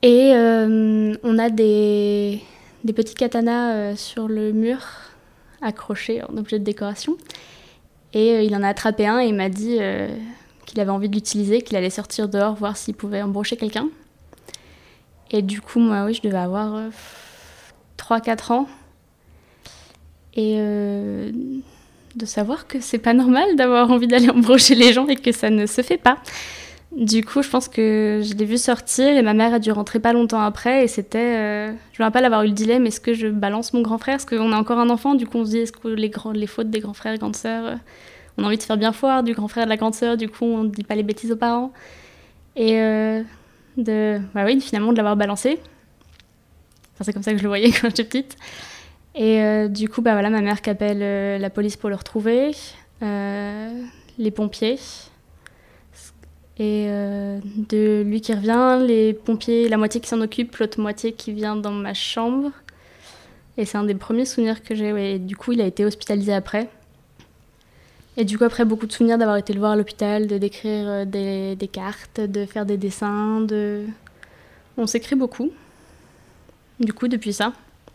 Et 0.03 0.33
on 0.35 1.39
a 1.39 1.49
des, 1.49 2.43
des 2.85 2.93
petits 2.93 3.15
katanas 3.15 3.73
euh, 3.73 3.97
sur 3.97 4.29
le 4.29 4.53
mur, 4.53 4.79
accrochés 5.61 6.23
en 6.23 6.37
objet 6.37 6.59
de 6.59 6.65
décoration. 6.65 7.17
Et 8.13 8.35
euh, 8.35 8.43
il 8.43 8.55
en 8.55 8.63
a 8.63 8.69
attrapé 8.69 9.07
un 9.07 9.19
et 9.19 9.33
m'a 9.33 9.49
dit 9.49 9.79
euh, 9.81 10.09
qu'il 10.67 10.81
avait 10.81 10.91
envie 10.91 11.09
de 11.09 11.15
l'utiliser, 11.15 11.63
qu'il 11.63 11.77
allait 11.77 11.91
sortir 11.91 12.29
dehors 12.29 12.55
voir 12.55 12.77
s'il 12.77 12.95
pouvait 12.95 13.23
embrocher 13.23 13.57
quelqu'un. 13.57 13.89
Et 15.31 15.43
du 15.43 15.61
coup, 15.61 15.79
moi, 15.79 16.05
oui, 16.05 16.15
je 16.15 16.23
devais 16.23 16.39
avoir 16.39 16.81
3-4 17.99 18.53
ans. 18.53 18.67
Et 20.35 20.57
de 22.15 22.27
savoir 22.27 22.67
que 22.67 22.81
c'est 22.81 22.99
pas 22.99 23.13
normal 23.15 23.57
d'avoir 23.57 23.91
envie 23.91 24.07
d'aller 24.07 24.31
embrocher 24.31 24.75
les 24.75 24.93
gens 24.93 25.07
et 25.07 25.17
que 25.17 25.33
ça 25.33 25.51
ne 25.51 25.67
se 25.67 25.83
fait 25.83 25.99
pas. 25.99 26.19
Du 26.93 27.23
coup, 27.23 27.43
je 27.43 27.51
pense 27.51 27.69
que 27.69 28.23
je 28.25 28.35
l'ai 28.35 28.47
vu 28.47 28.57
sortir 28.57 29.09
et 29.09 29.21
ma 29.21 29.35
mère 29.35 29.53
a 29.53 29.59
dû 29.59 29.71
rentrer 29.71 30.01
pas 30.01 30.15
longtemps 30.15 30.41
après. 30.41 30.85
Et 30.85 30.89
c'était. 30.89 31.19
Euh, 31.19 31.73
je 31.93 32.03
me 32.03 32.05
rappelle 32.05 32.25
avoir 32.25 32.45
eu 32.45 32.47
le 32.47 32.53
dilemme 32.53 32.87
est-ce 32.87 33.01
que 33.01 33.13
je 33.13 33.29
balance 33.29 33.75
mon 33.75 33.83
grand 33.83 33.99
frère? 33.99 34.17
Est-ce 34.17 34.27
qu'on 34.27 34.53
a 34.53 34.57
encore 34.57 34.79
un 34.79 34.89
enfant 34.89 35.15
Du 35.15 35.27
coup, 35.27 35.39
on 35.39 35.45
se 35.45 35.51
dit 35.51 35.59
est-ce 35.59 35.73
que 35.73 35.89
les, 35.89 36.47
fautes 36.47 36.71
des 36.71 36.81
grands 36.81 36.95
frères 36.95 37.13
et 37.13 37.19
grandes 37.19 37.37
sœurs. 37.37 37.67
Euh, 37.67 37.75
on 38.39 38.45
a 38.45 38.47
envie 38.47 38.57
de 38.57 38.63
faire 38.63 38.79
bien 38.79 38.93
foire 38.93 39.23
du 39.23 39.35
grand 39.35 39.49
frère 39.49 39.65
et 39.65 39.67
de 39.67 39.71
la 39.71 39.77
grande 39.77 39.95
sœur. 39.95 40.17
Du 40.17 40.29
coup, 40.29 40.45
on 40.45 40.65
ne 40.65 40.71
dit 40.71 40.85
pas 40.85 40.95
les 40.95 41.03
bêtises 41.03 41.31
aux 41.31 41.37
parents. 41.37 41.73
Et 42.57 42.81
euh, 42.81 43.23
de. 43.77 44.21
Bah 44.35 44.45
oui, 44.47 44.59
finalement, 44.61 44.93
de 44.93 44.97
l'avoir 44.97 45.17
balancé. 45.17 45.61
C'est 47.01 47.13
comme 47.13 47.23
ça 47.23 47.33
que 47.33 47.39
je 47.39 47.43
le 47.43 47.49
voyais 47.49 47.71
quand 47.81 47.89
j'étais 47.89 48.05
petite. 48.05 48.37
Et 49.15 49.69
du 49.69 49.89
coup, 49.89 50.01
bah 50.01 50.13
voilà, 50.13 50.31
ma 50.31 50.41
mère 50.41 50.63
qui 50.63 50.71
appelle 50.71 51.41
la 51.41 51.51
police 51.51 51.77
pour 51.77 51.91
le 51.91 51.97
retrouver. 51.97 52.53
les 53.03 54.31
pompiers 54.31 54.79
et 56.59 56.87
euh, 56.89 57.39
de 57.57 58.03
lui 58.03 58.21
qui 58.21 58.33
revient, 58.33 58.85
les 58.85 59.13
pompiers, 59.13 59.69
la 59.69 59.77
moitié 59.77 60.01
qui 60.01 60.09
s'en 60.09 60.21
occupe, 60.21 60.57
l'autre 60.57 60.81
moitié 60.81 61.13
qui 61.13 61.33
vient 61.33 61.55
dans 61.55 61.71
ma 61.71 61.95
chambre. 61.95 62.51
Et 63.57 63.65
c'est 63.65 63.79
un 63.79 63.85
des 63.85 63.95
premiers 63.95 64.25
souvenirs 64.25 64.63
que 64.63 64.75
j'ai. 64.75 64.93
Ouais. 64.93 65.19
Du 65.19 65.37
coup, 65.37 65.53
il 65.53 65.61
a 65.61 65.67
été 65.67 65.85
hospitalisé 65.85 66.33
après. 66.33 66.69
Et 68.17 68.25
du 68.25 68.37
coup, 68.37 68.45
après, 68.45 68.65
beaucoup 68.65 68.87
de 68.87 68.93
souvenirs 68.93 69.19
d'avoir 69.19 69.37
été 69.37 69.53
le 69.53 69.61
voir 69.61 69.73
à 69.73 69.77
l'hôpital, 69.77 70.27
de 70.27 70.39
décrire 70.39 70.89
euh, 70.89 71.05
des, 71.05 71.55
des, 71.55 71.69
cartes, 71.69 72.21
de 72.21 72.45
faire 72.45 72.67
des 72.67 72.77
dessins. 72.77 73.41
De... 73.41 73.85
On 74.77 74.89
s'écrit 74.89 75.15
beaucoup. 75.15 75.53
Du 76.81 76.93
coup, 76.93 77.07
depuis 77.07 77.33
ça, 77.33 77.53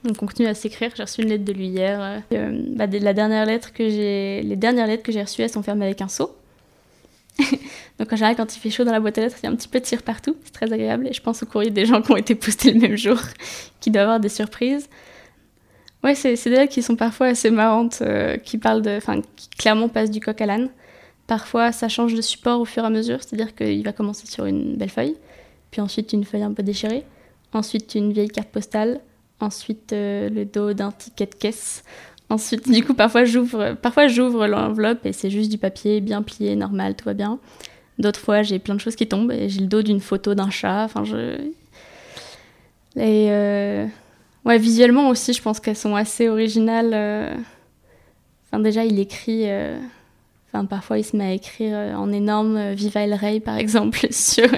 on 0.10 0.14
continue 0.14 0.48
à 0.48 0.54
s'écrire. 0.54 0.92
J'ai 0.96 1.04
reçu 1.04 1.22
une 1.22 1.30
lettre 1.30 1.44
de 1.44 1.52
lui 1.52 1.68
hier. 1.68 2.24
Euh, 2.32 2.64
bah, 2.76 2.88
la 2.88 3.14
dernière 3.14 3.46
lettre 3.46 3.74
que 3.74 3.90
j'ai, 3.90 4.42
les 4.42 4.56
dernières 4.56 4.88
lettres 4.88 5.04
que 5.04 5.12
j'ai 5.12 5.22
reçues, 5.22 5.42
elles 5.42 5.50
sont 5.50 5.64
fermées 5.64 5.86
avec 5.86 6.02
un 6.02 6.08
seau. 6.08 6.34
Donc 8.00 8.12
en 8.12 8.16
général, 8.16 8.36
quand 8.36 8.56
il 8.56 8.60
fait 8.60 8.70
chaud 8.70 8.84
dans 8.84 8.92
la 8.92 9.00
boîte 9.00 9.18
à 9.18 9.22
lettres, 9.22 9.38
il 9.42 9.46
y 9.46 9.50
a 9.50 9.52
un 9.52 9.56
petit 9.56 9.68
peu 9.68 9.80
de 9.80 9.86
cire 9.86 10.02
partout. 10.02 10.36
C'est 10.44 10.54
très 10.54 10.72
agréable. 10.72 11.08
Et 11.08 11.14
je 11.14 11.22
pense 11.22 11.44
au 11.44 11.46
courrier 11.46 11.70
des 11.70 11.86
gens 11.86 12.02
qui 12.02 12.12
ont 12.12 12.18
été 12.18 12.36
postés 12.36 12.72
le 12.72 12.80
même 12.80 12.98
jour, 12.98 13.18
qui 13.80 13.92
doivent 13.92 14.06
avoir 14.06 14.20
des 14.20 14.30
surprises. 14.30 14.90
Ouais, 16.04 16.16
c'est 16.16 16.36
des 16.36 16.50
lettres 16.50 16.74
qui 16.74 16.82
sont 16.82 16.98
parfois 16.98 17.28
assez 17.28 17.50
marrantes, 17.50 18.00
euh, 18.02 18.36
qui 18.38 18.58
parlent 18.58 18.82
de, 18.82 18.98
enfin, 18.98 19.22
qui 19.36 19.50
clairement 19.50 19.88
passent 19.88 20.12
du 20.12 20.20
coq 20.20 20.40
à 20.42 20.46
l'âne. 20.46 20.70
Parfois, 21.28 21.72
ça 21.72 21.88
change 21.88 22.14
de 22.14 22.22
support 22.22 22.60
au 22.60 22.66
fur 22.66 22.84
et 22.84 22.88
à 22.88 22.90
mesure, 22.90 23.20
c'est-à-dire 23.22 23.56
qu'il 23.56 23.82
va 23.84 23.94
commencer 23.94 24.28
sur 24.28 24.46
une 24.46 24.76
belle 24.76 24.90
feuille, 24.90 25.16
puis 25.72 25.80
ensuite 25.80 26.12
une 26.12 26.26
feuille 26.26 26.44
un 26.44 26.52
peu 26.52 26.62
déchirée, 26.62 27.06
ensuite 27.54 27.96
une 27.96 28.12
vieille 28.12 28.28
carte 28.28 28.50
postale, 28.50 29.00
ensuite 29.40 29.94
euh, 29.94 30.28
le 30.28 30.44
dos 30.44 30.74
d'un 30.74 30.92
ticket 30.92 31.28
de 31.28 31.36
caisse, 31.36 31.86
Ensuite, 32.30 32.70
du 32.72 32.84
coup, 32.84 32.94
parfois 32.94 33.26
j'ouvre 33.26 34.48
l'enveloppe 34.48 35.06
et 35.06 35.14
c'est 35.14 35.30
juste 35.30 35.52
du 35.52 35.58
papier 35.58 36.02
bien 36.02 36.22
plié, 36.24 36.56
normal, 36.56 36.96
tout 36.96 37.06
va 37.06 37.14
bien. 37.14 37.40
D'autres 38.00 38.20
fois, 38.20 38.42
j'ai 38.42 38.60
plein 38.60 38.76
de 38.76 38.80
choses 38.80 38.96
qui 38.96 39.08
tombent 39.08 39.32
et 39.32 39.50
j'ai 39.50 39.62
le 39.62 39.68
dos 39.68 39.82
d'une 39.82 40.00
photo 40.00 40.34
d'un 40.34 40.50
chat. 40.50 40.84
Enfin, 40.84 41.04
je. 41.04 41.38
Et 42.96 43.28
euh, 43.30 43.86
ouais, 44.46 44.58
visuellement 44.58 45.10
aussi, 45.10 45.34
je 45.34 45.42
pense 45.42 45.60
qu'elles 45.60 45.78
sont 45.78 45.96
assez 45.96 46.28
originales. 46.28 46.92
Euh. 46.94 47.36
Enfin, 48.48 48.60
déjà, 48.60 48.84
il 48.84 49.00
écrit. 49.00 49.50
Euh, 49.50 49.78
enfin, 50.48 50.66
parfois, 50.66 50.98
il 50.98 51.04
se 51.04 51.16
met 51.16 51.26
à 51.26 51.32
écrire 51.34 51.78
en 52.00 52.12
énorme 52.12 52.72
Viva 52.72 53.02
El 53.02 53.14
Rey, 53.14 53.40
par 53.40 53.58
exemple, 53.58 54.08
sur, 54.12 54.50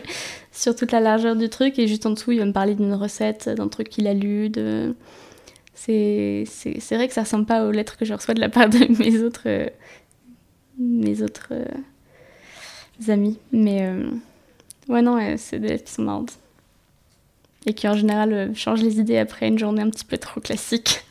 sur 0.52 0.76
toute 0.76 0.94
la 0.94 1.02
largeur 1.02 1.36
du 1.36 1.50
truc. 1.50 1.78
Et 1.78 1.88
juste 1.88 2.06
en 2.06 2.12
dessous, 2.12 2.32
il 2.32 2.40
va 2.40 2.46
me 2.46 2.54
parler 2.54 2.76
d'une 2.76 2.94
recette, 2.94 3.50
d'un 3.50 3.68
truc 3.68 3.90
qu'il 3.90 4.08
a 4.08 4.14
lu, 4.14 4.50
de 4.50 4.96
c'est 5.78 6.46
vrai 6.92 7.08
que 7.08 7.14
ça 7.14 7.24
ressemble 7.24 7.46
pas 7.46 7.66
aux 7.66 7.72
lettres 7.72 7.98
que 7.98 8.06
je 8.06 8.14
reçois 8.14 8.34
de 8.34 8.40
la 8.40 8.50
part 8.50 8.70
de 8.70 8.88
mes 8.98 9.22
autres, 9.22 9.48
mes 10.80 11.22
autres 11.22 11.54
amis. 13.08 13.38
Mais 13.52 13.86
euh, 13.86 14.10
ouais, 14.90 15.02
non, 15.02 15.20
c'est 15.38 15.60
des 15.60 15.70
lettres 15.70 15.86
qui 15.86 15.94
sont 15.94 16.04
marrantes. 16.04 16.34
Et 17.66 17.74
qui 17.74 17.88
en 17.88 17.96
général 17.96 18.52
changent 18.56 18.84
les 18.84 19.00
idées 19.00 19.18
après 19.18 19.48
une 19.48 19.58
journée 19.58 19.82
un 19.82 19.90
petit 19.90 20.06
peu 20.06 20.18
trop 20.18 20.40
classique. 20.40 21.04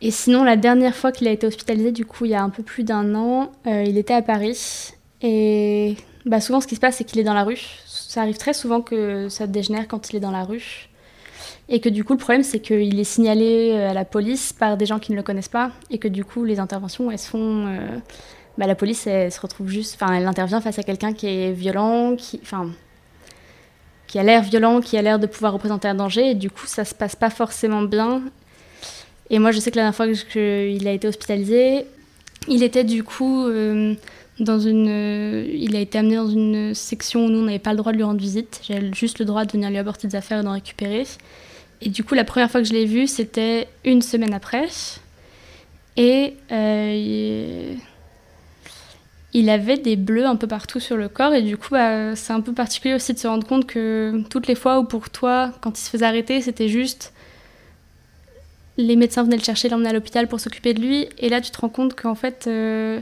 Et 0.00 0.10
sinon, 0.10 0.44
la 0.44 0.56
dernière 0.56 0.94
fois 0.94 1.12
qu'il 1.12 1.26
a 1.28 1.30
été 1.30 1.46
hospitalisé, 1.46 1.90
du 1.90 2.04
coup, 2.04 2.26
il 2.26 2.32
y 2.32 2.34
a 2.34 2.42
un 2.42 2.50
peu 2.50 2.62
plus 2.62 2.84
d'un 2.84 3.14
an, 3.14 3.50
il 3.64 3.96
était 3.96 4.12
à 4.12 4.20
Paris. 4.20 4.92
Et 5.22 5.96
bah, 6.26 6.40
souvent, 6.40 6.60
ce 6.60 6.66
qui 6.66 6.74
se 6.74 6.80
passe, 6.80 6.96
c'est 6.96 7.04
qu'il 7.04 7.18
est 7.18 7.24
dans 7.24 7.32
la 7.32 7.44
rue. 7.44 7.60
Ça 7.86 8.20
arrive 8.20 8.36
très 8.36 8.52
souvent 8.52 8.82
que 8.82 9.30
ça 9.30 9.46
dégénère 9.46 9.88
quand 9.88 10.10
il 10.10 10.16
est 10.16 10.20
dans 10.20 10.30
la 10.30 10.44
rue. 10.44 10.88
Et 11.68 11.80
que 11.80 11.88
du 11.88 12.04
coup, 12.04 12.12
le 12.12 12.18
problème, 12.18 12.42
c'est 12.42 12.60
qu'il 12.60 12.98
est 12.98 13.04
signalé 13.04 13.70
euh, 13.72 13.90
à 13.90 13.94
la 13.94 14.04
police 14.04 14.52
par 14.52 14.76
des 14.76 14.86
gens 14.86 14.98
qui 14.98 15.12
ne 15.12 15.16
le 15.16 15.22
connaissent 15.22 15.48
pas. 15.48 15.72
Et 15.90 15.98
que 15.98 16.08
du 16.08 16.24
coup, 16.24 16.44
les 16.44 16.60
interventions, 16.60 17.10
elles 17.10 17.18
se 17.18 17.28
font. 17.28 17.66
Euh, 17.66 17.98
bah, 18.58 18.66
la 18.66 18.74
police, 18.74 19.06
elle, 19.06 19.32
se 19.32 19.40
retrouve 19.40 19.68
juste. 19.68 19.98
Enfin, 20.00 20.14
elle 20.14 20.26
intervient 20.26 20.60
face 20.60 20.78
à 20.78 20.82
quelqu'un 20.82 21.12
qui 21.12 21.26
est 21.26 21.52
violent, 21.52 22.16
qui. 22.16 22.40
Enfin. 22.42 22.70
Qui 24.06 24.18
a 24.18 24.22
l'air 24.22 24.42
violent, 24.42 24.80
qui 24.80 24.96
a 24.96 25.02
l'air 25.02 25.18
de 25.18 25.26
pouvoir 25.26 25.54
représenter 25.54 25.88
un 25.88 25.94
danger. 25.94 26.30
Et 26.30 26.34
du 26.34 26.50
coup, 26.50 26.66
ça 26.66 26.84
se 26.84 26.94
passe 26.94 27.16
pas 27.16 27.30
forcément 27.30 27.82
bien. 27.82 28.22
Et 29.30 29.38
moi, 29.38 29.50
je 29.50 29.58
sais 29.58 29.70
que 29.70 29.76
la 29.76 29.82
dernière 29.82 29.96
fois 29.96 30.06
qu'il 30.06 30.86
a 30.86 30.92
été 30.92 31.08
hospitalisé, 31.08 31.86
il 32.48 32.62
était 32.62 32.84
du 32.84 33.02
coup. 33.02 33.46
Euh, 33.46 33.94
dans 34.40 34.58
une, 34.58 35.46
il 35.48 35.76
a 35.76 35.80
été 35.80 35.98
amené 35.98 36.16
dans 36.16 36.28
une 36.28 36.74
section 36.74 37.26
où 37.26 37.28
nous, 37.28 37.38
on 37.38 37.44
n'avait 37.44 37.60
pas 37.60 37.70
le 37.70 37.76
droit 37.76 37.92
de 37.92 37.96
lui 37.96 38.02
rendre 38.02 38.20
visite. 38.20 38.60
J'avais 38.64 38.92
juste 38.92 39.20
le 39.20 39.24
droit 39.24 39.44
de 39.44 39.52
venir 39.52 39.70
lui 39.70 39.78
apporter 39.78 40.08
des 40.08 40.16
affaires 40.16 40.40
et 40.40 40.42
d'en 40.42 40.52
récupérer. 40.52 41.04
Et 41.80 41.88
du 41.88 42.02
coup, 42.02 42.14
la 42.14 42.24
première 42.24 42.50
fois 42.50 42.60
que 42.60 42.66
je 42.66 42.72
l'ai 42.72 42.86
vu, 42.86 43.06
c'était 43.06 43.68
une 43.84 44.02
semaine 44.02 44.34
après. 44.34 44.66
Et 45.96 46.34
euh, 46.50 47.74
avait 49.50 49.76
des 49.76 49.96
bleus 49.96 50.26
un 50.26 50.36
peu 50.36 50.46
partout 50.46 50.80
sur 50.80 50.96
le 50.96 51.08
corps. 51.08 51.34
Et 51.34 51.42
du 51.42 51.56
coup, 51.56 51.68
bah, 51.70 52.14
c'est 52.14 52.32
un 52.32 52.40
peu 52.40 52.52
particulier 52.52 52.94
aussi 52.94 53.14
de 53.14 53.18
se 53.18 53.26
rendre 53.26 53.46
compte 53.46 53.66
que 53.66 54.22
toutes 54.30 54.46
les 54.46 54.54
fois 54.54 54.78
où 54.78 54.84
pour 54.84 55.10
toi, 55.10 55.52
quand 55.60 55.78
il 55.78 55.82
se 55.82 55.90
faisait 55.90 56.06
arrêter, 56.06 56.40
c'était 56.40 56.68
juste 56.68 57.12
les 58.76 58.96
médecins 58.96 59.22
venaient 59.22 59.36
le 59.36 59.42
chercher, 59.42 59.68
l'emmener 59.68 59.90
à 59.90 59.92
l'hôpital 59.92 60.28
pour 60.28 60.40
s'occuper 60.40 60.74
de 60.74 60.80
lui. 60.80 61.08
Et 61.18 61.28
là, 61.28 61.40
tu 61.40 61.50
te 61.50 61.60
rends 61.60 61.68
compte 61.68 61.94
qu'en 61.94 62.14
fait. 62.14 62.46
Euh... 62.46 63.00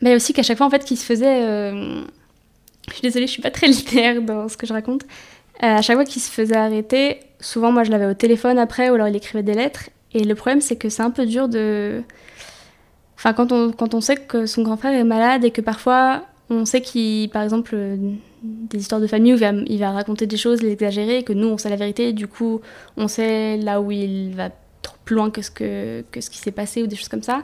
Mais 0.00 0.14
aussi 0.14 0.32
qu'à 0.32 0.42
chaque 0.42 0.56
fois, 0.56 0.66
en 0.66 0.70
fait, 0.70 0.84
qu'il 0.84 0.96
se 0.96 1.04
faisait. 1.04 1.44
Euh, 1.44 2.02
je 2.88 2.94
suis 2.94 3.02
désolée, 3.02 3.26
je 3.26 3.32
suis 3.32 3.42
pas 3.42 3.50
très 3.50 3.66
linéaire 3.68 4.22
dans 4.22 4.48
ce 4.48 4.56
que 4.56 4.66
je 4.66 4.72
raconte. 4.72 5.04
Euh, 5.62 5.76
à 5.76 5.82
chaque 5.82 5.96
fois 5.96 6.04
qu'il 6.04 6.22
se 6.22 6.30
faisait 6.30 6.56
arrêter, 6.56 7.20
souvent 7.38 7.70
moi 7.70 7.84
je 7.84 7.90
l'avais 7.90 8.06
au 8.06 8.14
téléphone 8.14 8.58
après 8.58 8.88
ou 8.88 8.94
alors 8.94 9.08
il 9.08 9.16
écrivait 9.16 9.42
des 9.42 9.52
lettres. 9.52 9.90
Et 10.14 10.24
le 10.24 10.34
problème 10.34 10.62
c'est 10.62 10.76
que 10.76 10.88
c'est 10.88 11.02
un 11.02 11.10
peu 11.10 11.26
dur 11.26 11.48
de... 11.48 12.02
Enfin 13.20 13.34
quand 13.34 13.52
on, 13.52 13.70
quand 13.70 13.92
on 13.92 14.00
sait 14.00 14.16
que 14.16 14.46
son 14.46 14.62
grand 14.62 14.78
frère 14.78 14.98
est 14.98 15.04
malade 15.04 15.44
et 15.44 15.50
que 15.50 15.60
parfois 15.60 16.24
on 16.48 16.64
sait 16.64 16.80
qu'il, 16.80 17.28
par 17.28 17.42
exemple, 17.42 17.72
euh, 17.74 17.96
des 18.42 18.78
histoires 18.78 19.00
de 19.00 19.06
famille 19.06 19.34
où 19.34 19.36
il 19.36 19.40
va, 19.40 19.52
il 19.52 19.78
va, 19.78 19.90
raconter 19.90 20.26
des 20.26 20.38
choses, 20.38 20.62
les 20.62 20.72
exagérer, 20.72 21.22
que 21.22 21.34
nous 21.34 21.46
on 21.46 21.58
sait 21.58 21.68
la 21.68 21.76
vérité, 21.76 22.14
du 22.14 22.26
coup 22.26 22.62
on 22.96 23.08
sait 23.08 23.58
là 23.58 23.82
où 23.82 23.90
il 23.90 24.34
va 24.34 24.48
trop 24.80 24.96
plus 25.04 25.16
loin 25.16 25.30
que 25.30 25.42
ce, 25.42 25.50
que, 25.50 26.02
que 26.10 26.22
ce 26.22 26.30
qui 26.30 26.38
s'est 26.38 26.50
passé 26.50 26.82
ou 26.82 26.86
des 26.86 26.96
choses 26.96 27.10
comme 27.10 27.22
ça. 27.22 27.42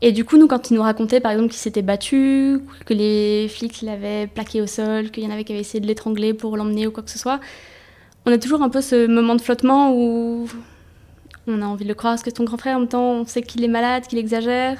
Et 0.00 0.12
du 0.12 0.24
coup, 0.24 0.38
nous, 0.38 0.46
quand 0.46 0.70
il 0.70 0.74
nous 0.74 0.82
racontait, 0.82 1.20
par 1.20 1.32
exemple, 1.32 1.50
qu'il 1.50 1.58
s'était 1.58 1.82
battu, 1.82 2.60
que 2.86 2.94
les 2.94 3.48
flics 3.48 3.82
l'avaient 3.82 4.28
plaqué 4.28 4.62
au 4.62 4.66
sol, 4.66 5.10
qu'il 5.10 5.24
y 5.24 5.26
en 5.26 5.30
avait 5.30 5.44
qui 5.44 5.52
avaient 5.52 5.60
essayé 5.60 5.80
de 5.80 5.86
l'étrangler 5.86 6.32
pour 6.32 6.56
l'emmener 6.56 6.86
ou 6.86 6.92
quoi 6.92 7.02
que 7.02 7.10
ce 7.10 7.18
soit, 7.18 7.40
on 8.24 8.32
a 8.32 8.38
toujours 8.38 8.62
un 8.62 8.70
peu 8.70 8.80
ce 8.80 9.06
moment 9.06 9.34
de 9.34 9.42
flottement 9.42 9.92
où 9.92 10.46
on 11.46 11.62
a 11.62 11.66
envie 11.66 11.84
de 11.84 11.88
le 11.88 11.94
croire 11.94 12.14
parce 12.14 12.22
que 12.22 12.30
ton 12.30 12.44
grand 12.44 12.56
frère, 12.56 12.76
en 12.76 12.80
même 12.80 12.88
temps, 12.88 13.12
on 13.12 13.26
sait 13.26 13.42
qu'il 13.42 13.64
est 13.64 13.68
malade, 13.68 14.06
qu'il 14.06 14.18
exagère. 14.18 14.78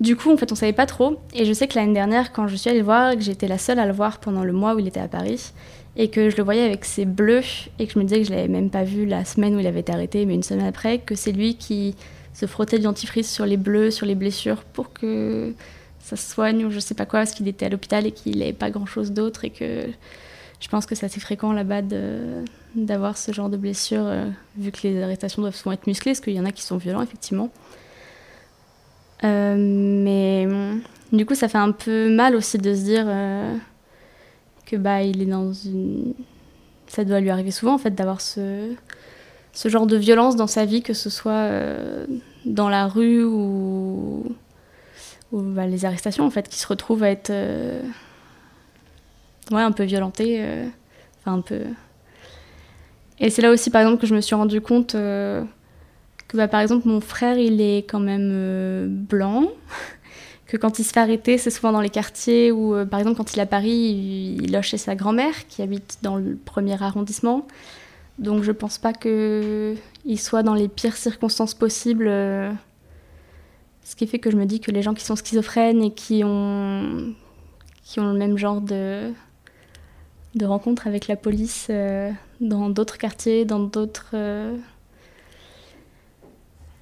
Du 0.00 0.16
coup, 0.16 0.32
en 0.32 0.36
fait, 0.36 0.50
on 0.50 0.54
savait 0.54 0.72
pas 0.72 0.86
trop. 0.86 1.20
Et 1.34 1.44
je 1.44 1.52
sais 1.52 1.68
que 1.68 1.78
l'année 1.78 1.92
dernière, 1.92 2.32
quand 2.32 2.48
je 2.48 2.56
suis 2.56 2.68
allée 2.68 2.80
le 2.80 2.84
voir, 2.84 3.14
que 3.14 3.20
j'étais 3.20 3.48
la 3.48 3.58
seule 3.58 3.78
à 3.78 3.86
le 3.86 3.92
voir 3.92 4.18
pendant 4.18 4.44
le 4.44 4.52
mois 4.52 4.74
où 4.74 4.78
il 4.78 4.88
était 4.88 5.00
à 5.00 5.08
Paris, 5.08 5.52
et 5.96 6.08
que 6.08 6.30
je 6.30 6.36
le 6.36 6.42
voyais 6.42 6.64
avec 6.64 6.84
ses 6.84 7.04
bleus, 7.04 7.68
et 7.78 7.86
que 7.86 7.92
je 7.92 7.98
me 7.98 8.04
disais 8.04 8.20
que 8.20 8.26
je 8.26 8.30
l'avais 8.30 8.48
même 8.48 8.70
pas 8.70 8.84
vu 8.84 9.06
la 9.06 9.24
semaine 9.24 9.54
où 9.54 9.60
il 9.60 9.66
avait 9.66 9.80
été 9.80 9.92
arrêté, 9.92 10.24
mais 10.26 10.34
une 10.34 10.42
semaine 10.42 10.66
après, 10.66 10.98
que 10.98 11.14
c'est 11.14 11.32
lui 11.32 11.56
qui 11.56 11.94
se 12.34 12.46
frotter 12.46 12.78
du 12.78 12.84
dentifrice 12.84 13.30
sur 13.30 13.46
les 13.46 13.56
bleus, 13.56 13.90
sur 13.90 14.06
les 14.06 14.14
blessures 14.14 14.62
pour 14.72 14.92
que 14.92 15.54
ça 16.00 16.16
se 16.16 16.32
soigne 16.32 16.64
ou 16.64 16.70
je 16.70 16.78
sais 16.80 16.94
pas 16.94 17.06
quoi, 17.06 17.20
parce 17.20 17.32
qu'il 17.32 17.46
était 17.46 17.66
à 17.66 17.68
l'hôpital 17.68 18.06
et 18.06 18.12
qu'il 18.12 18.38
n'avait 18.38 18.52
pas 18.52 18.70
grand 18.70 18.86
chose 18.86 19.12
d'autre 19.12 19.44
et 19.44 19.50
que 19.50 19.86
je 20.60 20.68
pense 20.68 20.86
que 20.86 20.94
c'est 20.94 21.06
assez 21.06 21.20
fréquent 21.20 21.52
là-bas 21.52 21.82
d'avoir 22.74 23.16
ce 23.16 23.32
genre 23.32 23.48
de 23.48 23.56
blessures, 23.56 24.06
euh, 24.06 24.28
vu 24.56 24.72
que 24.72 24.80
les 24.82 25.02
arrestations 25.02 25.42
doivent 25.42 25.54
souvent 25.54 25.72
être 25.72 25.86
musclées, 25.86 26.12
parce 26.12 26.20
qu'il 26.20 26.34
y 26.34 26.40
en 26.40 26.44
a 26.44 26.52
qui 26.52 26.62
sont 26.62 26.76
violents, 26.76 27.02
effectivement. 27.02 27.50
Euh, 29.24 29.56
mais 29.58 30.46
du 31.12 31.26
coup, 31.26 31.34
ça 31.34 31.48
fait 31.48 31.58
un 31.58 31.72
peu 31.72 32.08
mal 32.14 32.34
aussi 32.34 32.58
de 32.58 32.74
se 32.74 32.82
dire 32.82 33.04
euh, 33.06 33.56
que 34.66 34.76
bah, 34.76 35.02
il 35.02 35.22
est 35.22 35.26
dans 35.26 35.52
une. 35.52 36.14
Ça 36.88 37.04
doit 37.04 37.20
lui 37.20 37.30
arriver 37.30 37.50
souvent, 37.50 37.74
en 37.74 37.78
fait, 37.78 37.94
d'avoir 37.94 38.20
ce, 38.20 38.74
ce 39.52 39.68
genre 39.68 39.86
de 39.86 39.96
violence 39.96 40.36
dans 40.36 40.46
sa 40.46 40.66
vie, 40.66 40.82
que 40.82 40.92
ce 40.92 41.08
soit 41.08 41.48
dans 42.44 42.68
la 42.68 42.86
rue 42.86 43.24
ou, 43.24 44.24
bah, 45.32 45.66
les 45.66 45.84
arrestations, 45.84 46.26
en 46.26 46.30
fait, 46.30 46.48
qui 46.48 46.58
se 46.58 46.66
retrouvent 46.66 47.02
à 47.02 47.10
être 47.10 47.32
ouais, 49.50 49.62
un 49.62 49.72
peu 49.72 49.84
violentées. 49.84 50.36
Euh, 50.40 50.66
enfin, 51.20 51.38
un 51.38 51.40
peu. 51.40 51.60
Et 53.20 53.30
c'est 53.30 53.42
là 53.42 53.50
aussi, 53.50 53.70
par 53.70 53.82
exemple, 53.82 54.00
que 54.00 54.06
je 54.06 54.14
me 54.14 54.20
suis 54.20 54.34
rendu 54.34 54.60
compte 54.60 54.92
que, 54.92 55.44
bah, 56.34 56.48
par 56.48 56.60
exemple, 56.60 56.88
mon 56.88 57.00
frère, 57.00 57.38
il 57.38 57.60
est 57.60 57.78
quand 57.78 58.00
même 58.00 58.88
blanc. 59.08 59.48
que 60.46 60.56
quand 60.56 60.78
il 60.78 60.84
se 60.84 60.92
fait 60.92 61.00
arrêter, 61.00 61.38
c'est 61.38 61.50
souvent 61.50 61.72
dans 61.72 61.80
les 61.80 61.90
quartiers 61.90 62.52
où, 62.52 62.74
par 62.86 63.00
exemple, 63.00 63.16
quand 63.16 63.32
il 63.32 63.38
est 63.38 63.42
à 63.42 63.46
Paris, 63.46 64.38
il, 64.40 64.52
loge 64.52 64.66
chez 64.66 64.76
sa 64.76 64.94
grand-mère 64.94 65.46
qui 65.48 65.62
habite 65.62 65.98
dans 66.02 66.16
le 66.16 66.36
premier 66.36 66.82
arrondissement. 66.82 67.46
Donc 68.18 68.42
je 68.42 68.52
pense 68.52 68.78
pas 68.78 68.92
qu'il 68.92 69.76
soit 70.18 70.42
dans 70.42 70.54
les 70.54 70.68
pires 70.68 70.96
circonstances 70.96 71.54
possibles. 71.54 72.06
Euh, 72.08 72.52
ce 73.84 73.96
qui 73.96 74.06
fait 74.06 74.18
que 74.18 74.30
je 74.30 74.36
me 74.36 74.44
dis 74.44 74.60
que 74.60 74.70
les 74.70 74.82
gens 74.82 74.94
qui 74.94 75.04
sont 75.04 75.16
schizophrènes 75.16 75.82
et 75.82 75.92
qui 75.92 76.22
ont, 76.24 77.14
qui 77.82 78.00
ont 78.00 78.12
le 78.12 78.18
même 78.18 78.38
genre 78.38 78.60
de, 78.60 79.12
de 80.34 80.46
rencontres 80.46 80.86
avec 80.86 81.08
la 81.08 81.16
police 81.16 81.66
euh, 81.70 82.10
dans 82.40 82.70
d'autres 82.70 82.98
quartiers, 82.98 83.44
dans 83.44 83.60
d'autres... 83.60 84.10
Euh, 84.14 84.56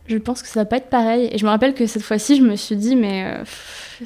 je 0.06 0.16
pense 0.18 0.42
que 0.42 0.48
ça 0.48 0.60
va 0.60 0.66
pas 0.66 0.78
être 0.78 0.90
pareil. 0.90 1.28
Et 1.32 1.38
je 1.38 1.44
me 1.44 1.50
rappelle 1.50 1.74
que 1.74 1.86
cette 1.86 2.02
fois-ci, 2.02 2.36
je 2.36 2.42
me 2.42 2.56
suis 2.56 2.76
dit, 2.76 2.96
mais 2.96 3.42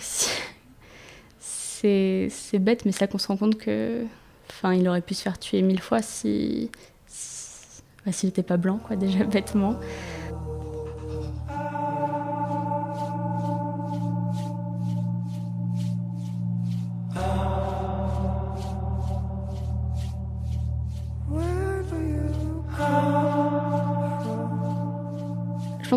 c'est 1.40 2.58
bête, 2.58 2.84
mais 2.84 2.92
c'est 2.92 3.02
là 3.02 3.06
qu'on 3.06 3.18
se 3.18 3.28
rend 3.28 3.36
compte 3.38 3.56
que. 3.56 4.04
Enfin, 4.50 4.74
il 4.74 4.86
aurait 4.86 5.00
pu 5.00 5.14
se 5.14 5.22
faire 5.22 5.38
tuer 5.38 5.62
mille 5.62 5.80
fois 5.80 6.02
si. 6.02 6.70
S'il 7.06 8.12
si, 8.12 8.26
n'était 8.26 8.42
pas 8.42 8.58
blanc, 8.58 8.78
quoi, 8.86 8.96
déjà 8.96 9.24
bêtement. 9.24 9.76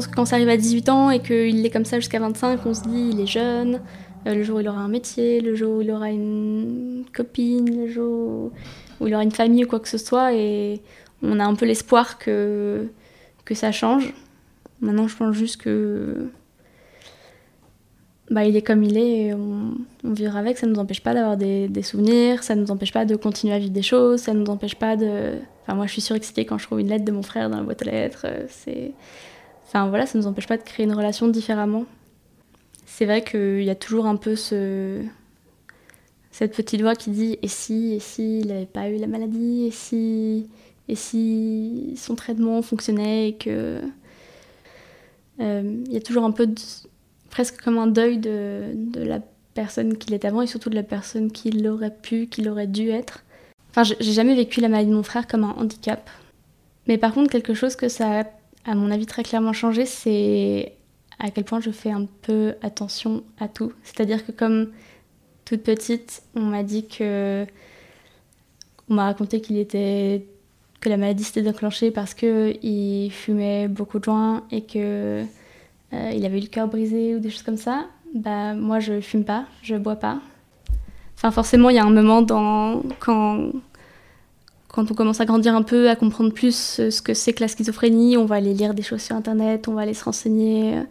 Quand 0.05 0.25
ça 0.25 0.35
arrive 0.35 0.49
à 0.49 0.57
18 0.57 0.89
ans 0.89 1.09
et 1.09 1.19
qu'il 1.19 1.65
est 1.65 1.69
comme 1.69 1.85
ça 1.85 1.99
jusqu'à 1.99 2.19
25, 2.19 2.59
on 2.65 2.73
se 2.73 2.81
dit 2.81 3.09
il 3.13 3.19
est 3.19 3.27
jeune, 3.27 3.81
euh, 4.27 4.35
le 4.35 4.43
jour 4.43 4.57
où 4.57 4.59
il 4.59 4.67
aura 4.67 4.79
un 4.79 4.87
métier, 4.87 5.41
le 5.41 5.55
jour 5.55 5.77
où 5.77 5.81
il 5.81 5.91
aura 5.91 6.11
une 6.11 7.05
copine, 7.13 7.85
le 7.85 7.87
jour 7.91 8.51
où 8.99 9.07
il 9.07 9.13
aura 9.13 9.23
une 9.23 9.31
famille 9.31 9.65
ou 9.65 9.67
quoi 9.67 9.79
que 9.79 9.89
ce 9.89 9.97
soit, 9.97 10.33
et 10.33 10.81
on 11.23 11.39
a 11.39 11.45
un 11.45 11.55
peu 11.55 11.65
l'espoir 11.65 12.19
que, 12.19 12.87
que 13.45 13.55
ça 13.55 13.71
change. 13.71 14.13
Maintenant, 14.81 15.07
je 15.07 15.15
pense 15.15 15.35
juste 15.35 15.57
que 15.57 16.29
bah, 18.29 18.43
il 18.43 18.55
est 18.55 18.61
comme 18.61 18.83
il 18.83 18.97
est, 18.97 19.33
on, 19.33 19.75
vivra 20.03 20.39
avec, 20.39 20.57
ça 20.57 20.67
ne 20.67 20.73
nous 20.73 20.79
empêche 20.79 21.01
pas 21.01 21.13
d'avoir 21.13 21.37
des, 21.37 21.69
des, 21.69 21.81
souvenirs, 21.81 22.43
ça 22.43 22.55
ne 22.55 22.61
nous 22.61 22.71
empêche 22.71 22.91
pas 22.91 23.05
de 23.05 23.15
continuer 23.15 23.53
à 23.53 23.59
vivre 23.59 23.71
des 23.71 23.81
choses, 23.81 24.21
ça 24.21 24.33
ne 24.33 24.39
nous 24.39 24.51
empêche 24.51 24.75
pas 24.75 24.97
de... 24.97 25.35
Enfin, 25.63 25.75
moi, 25.75 25.85
je 25.85 25.93
suis 25.93 26.01
surexcitée 26.01 26.45
quand 26.45 26.57
je 26.57 26.65
trouve 26.65 26.79
une 26.79 26.89
lettre 26.89 27.05
de 27.05 27.11
mon 27.11 27.23
frère 27.23 27.49
dans 27.49 27.57
la 27.57 27.63
boîte 27.63 27.81
aux 27.81 27.85
lettres, 27.85 28.25
euh, 28.25 28.45
c'est... 28.49 28.91
Enfin, 29.67 29.87
voilà, 29.89 30.05
ça 30.05 30.17
ne 30.17 30.23
nous 30.23 30.29
empêche 30.29 30.47
pas 30.47 30.57
de 30.57 30.63
créer 30.63 30.85
une 30.85 30.93
relation 30.93 31.27
différemment 31.27 31.85
c'est 32.87 33.05
vrai 33.05 33.23
qu'il 33.23 33.63
y 33.63 33.69
a 33.69 33.75
toujours 33.75 34.07
un 34.07 34.15
peu 34.15 34.35
ce, 34.35 35.03
cette 36.31 36.55
petite 36.55 36.81
voix 36.81 36.95
qui 36.95 37.11
dit 37.11 37.37
et 37.43 37.47
si, 37.47 37.93
et 37.93 37.99
si 37.99 38.39
il 38.39 38.47
n'avait 38.47 38.65
pas 38.65 38.89
eu 38.89 38.97
la 38.97 39.05
maladie, 39.05 39.65
et 39.67 39.71
si, 39.71 40.47
et 40.87 40.95
si 40.95 41.93
son 41.95 42.15
traitement 42.15 42.61
fonctionnait 42.63 43.29
et 43.29 43.33
que. 43.33 43.81
Euh, 45.39 45.83
il 45.85 45.93
y 45.93 45.97
a 45.97 46.01
toujours 46.01 46.23
un 46.23 46.31
peu 46.31 46.49
presque 47.29 47.61
comme 47.61 47.77
un 47.77 47.85
deuil 47.85 48.17
de, 48.17 48.71
de 48.73 49.03
la 49.03 49.19
personne 49.53 49.95
qu'il 49.97 50.15
était 50.15 50.27
avant 50.27 50.41
et 50.41 50.47
surtout 50.47 50.71
de 50.71 50.75
la 50.75 50.81
personne 50.81 51.31
qu'il 51.31 51.67
aurait 51.67 51.93
pu, 51.93 52.25
qu'il 52.25 52.49
aurait 52.49 52.65
dû 52.65 52.89
être. 52.89 53.23
Enfin, 53.69 53.83
j'ai 53.83 54.13
jamais 54.13 54.33
vécu 54.33 54.59
la 54.59 54.69
maladie 54.69 54.89
de 54.89 54.95
mon 54.95 55.03
frère 55.03 55.27
comme 55.27 55.43
un 55.43 55.51
handicap. 55.51 56.09
Mais 56.87 56.97
par 56.97 57.13
contre, 57.13 57.29
quelque 57.29 57.53
chose 57.53 57.75
que 57.75 57.89
ça 57.89 58.21
a, 58.21 58.23
à 58.67 58.75
mon 58.75 58.91
avis, 58.91 59.05
très 59.05 59.23
clairement 59.23 59.53
changé, 59.53 59.85
c'est 59.85 60.73
à 61.19 61.31
quel 61.31 61.45
point 61.45 61.61
je 61.61 61.71
fais 61.71 61.89
un 61.89 62.05
peu 62.21 62.55
attention 62.61 63.23
à 63.39 63.47
tout. 63.47 63.71
C'est-à-dire 63.81 64.25
que 64.25 64.31
comme 64.31 64.71
toute 65.45 65.63
petite, 65.63 66.21
on 66.35 66.41
m'a 66.41 66.63
dit 66.63 66.85
que... 66.87 67.45
On 68.89 68.93
m'a 68.93 69.05
raconté 69.05 69.41
qu'il 69.41 69.57
était... 69.57 70.25
que 70.81 70.89
la 70.89 70.97
maladie 70.97 71.23
s'était 71.23 71.41
déclenchée 71.41 71.91
parce 71.91 72.13
qu'il 72.13 73.11
fumait 73.11 73.67
beaucoup 73.67 73.99
de 73.99 74.03
joints 74.03 74.43
et 74.51 74.61
que 74.61 75.23
euh, 75.93 76.11
il 76.13 76.25
avait 76.25 76.37
eu 76.37 76.41
le 76.41 76.47
cœur 76.47 76.67
brisé 76.67 77.15
ou 77.15 77.19
des 77.19 77.29
choses 77.29 77.43
comme 77.43 77.57
ça. 77.57 77.87
Bah, 78.13 78.53
moi, 78.53 78.79
je 78.79 78.99
fume 78.99 79.23
pas, 79.23 79.45
je 79.61 79.75
bois 79.75 79.95
pas. 79.95 80.19
Enfin, 81.15 81.31
forcément, 81.31 81.69
il 81.69 81.77
y 81.77 81.79
a 81.79 81.85
un 81.85 81.89
moment 81.89 82.21
dans... 82.21 82.83
quand 82.99 83.51
quand 84.77 84.91
on 84.91 84.93
commence 84.93 85.19
à 85.21 85.25
grandir 85.25 85.55
un 85.55 85.63
peu, 85.63 85.89
à 85.89 85.95
comprendre 85.95 86.31
plus 86.31 86.55
ce 86.91 87.01
que 87.01 87.15
c'est 87.15 87.33
que 87.33 87.41
la 87.41 87.47
schizophrénie, 87.47 88.15
on 88.15 88.25
va 88.25 88.35
aller 88.35 88.53
lire 88.53 88.75
des 88.75 88.83
choses 88.83 89.01
sur 89.01 89.15
Internet, 89.15 89.67
on 89.67 89.73
va 89.73 89.81
aller 89.81 89.95
se 89.95 90.03
renseigner. 90.03 90.83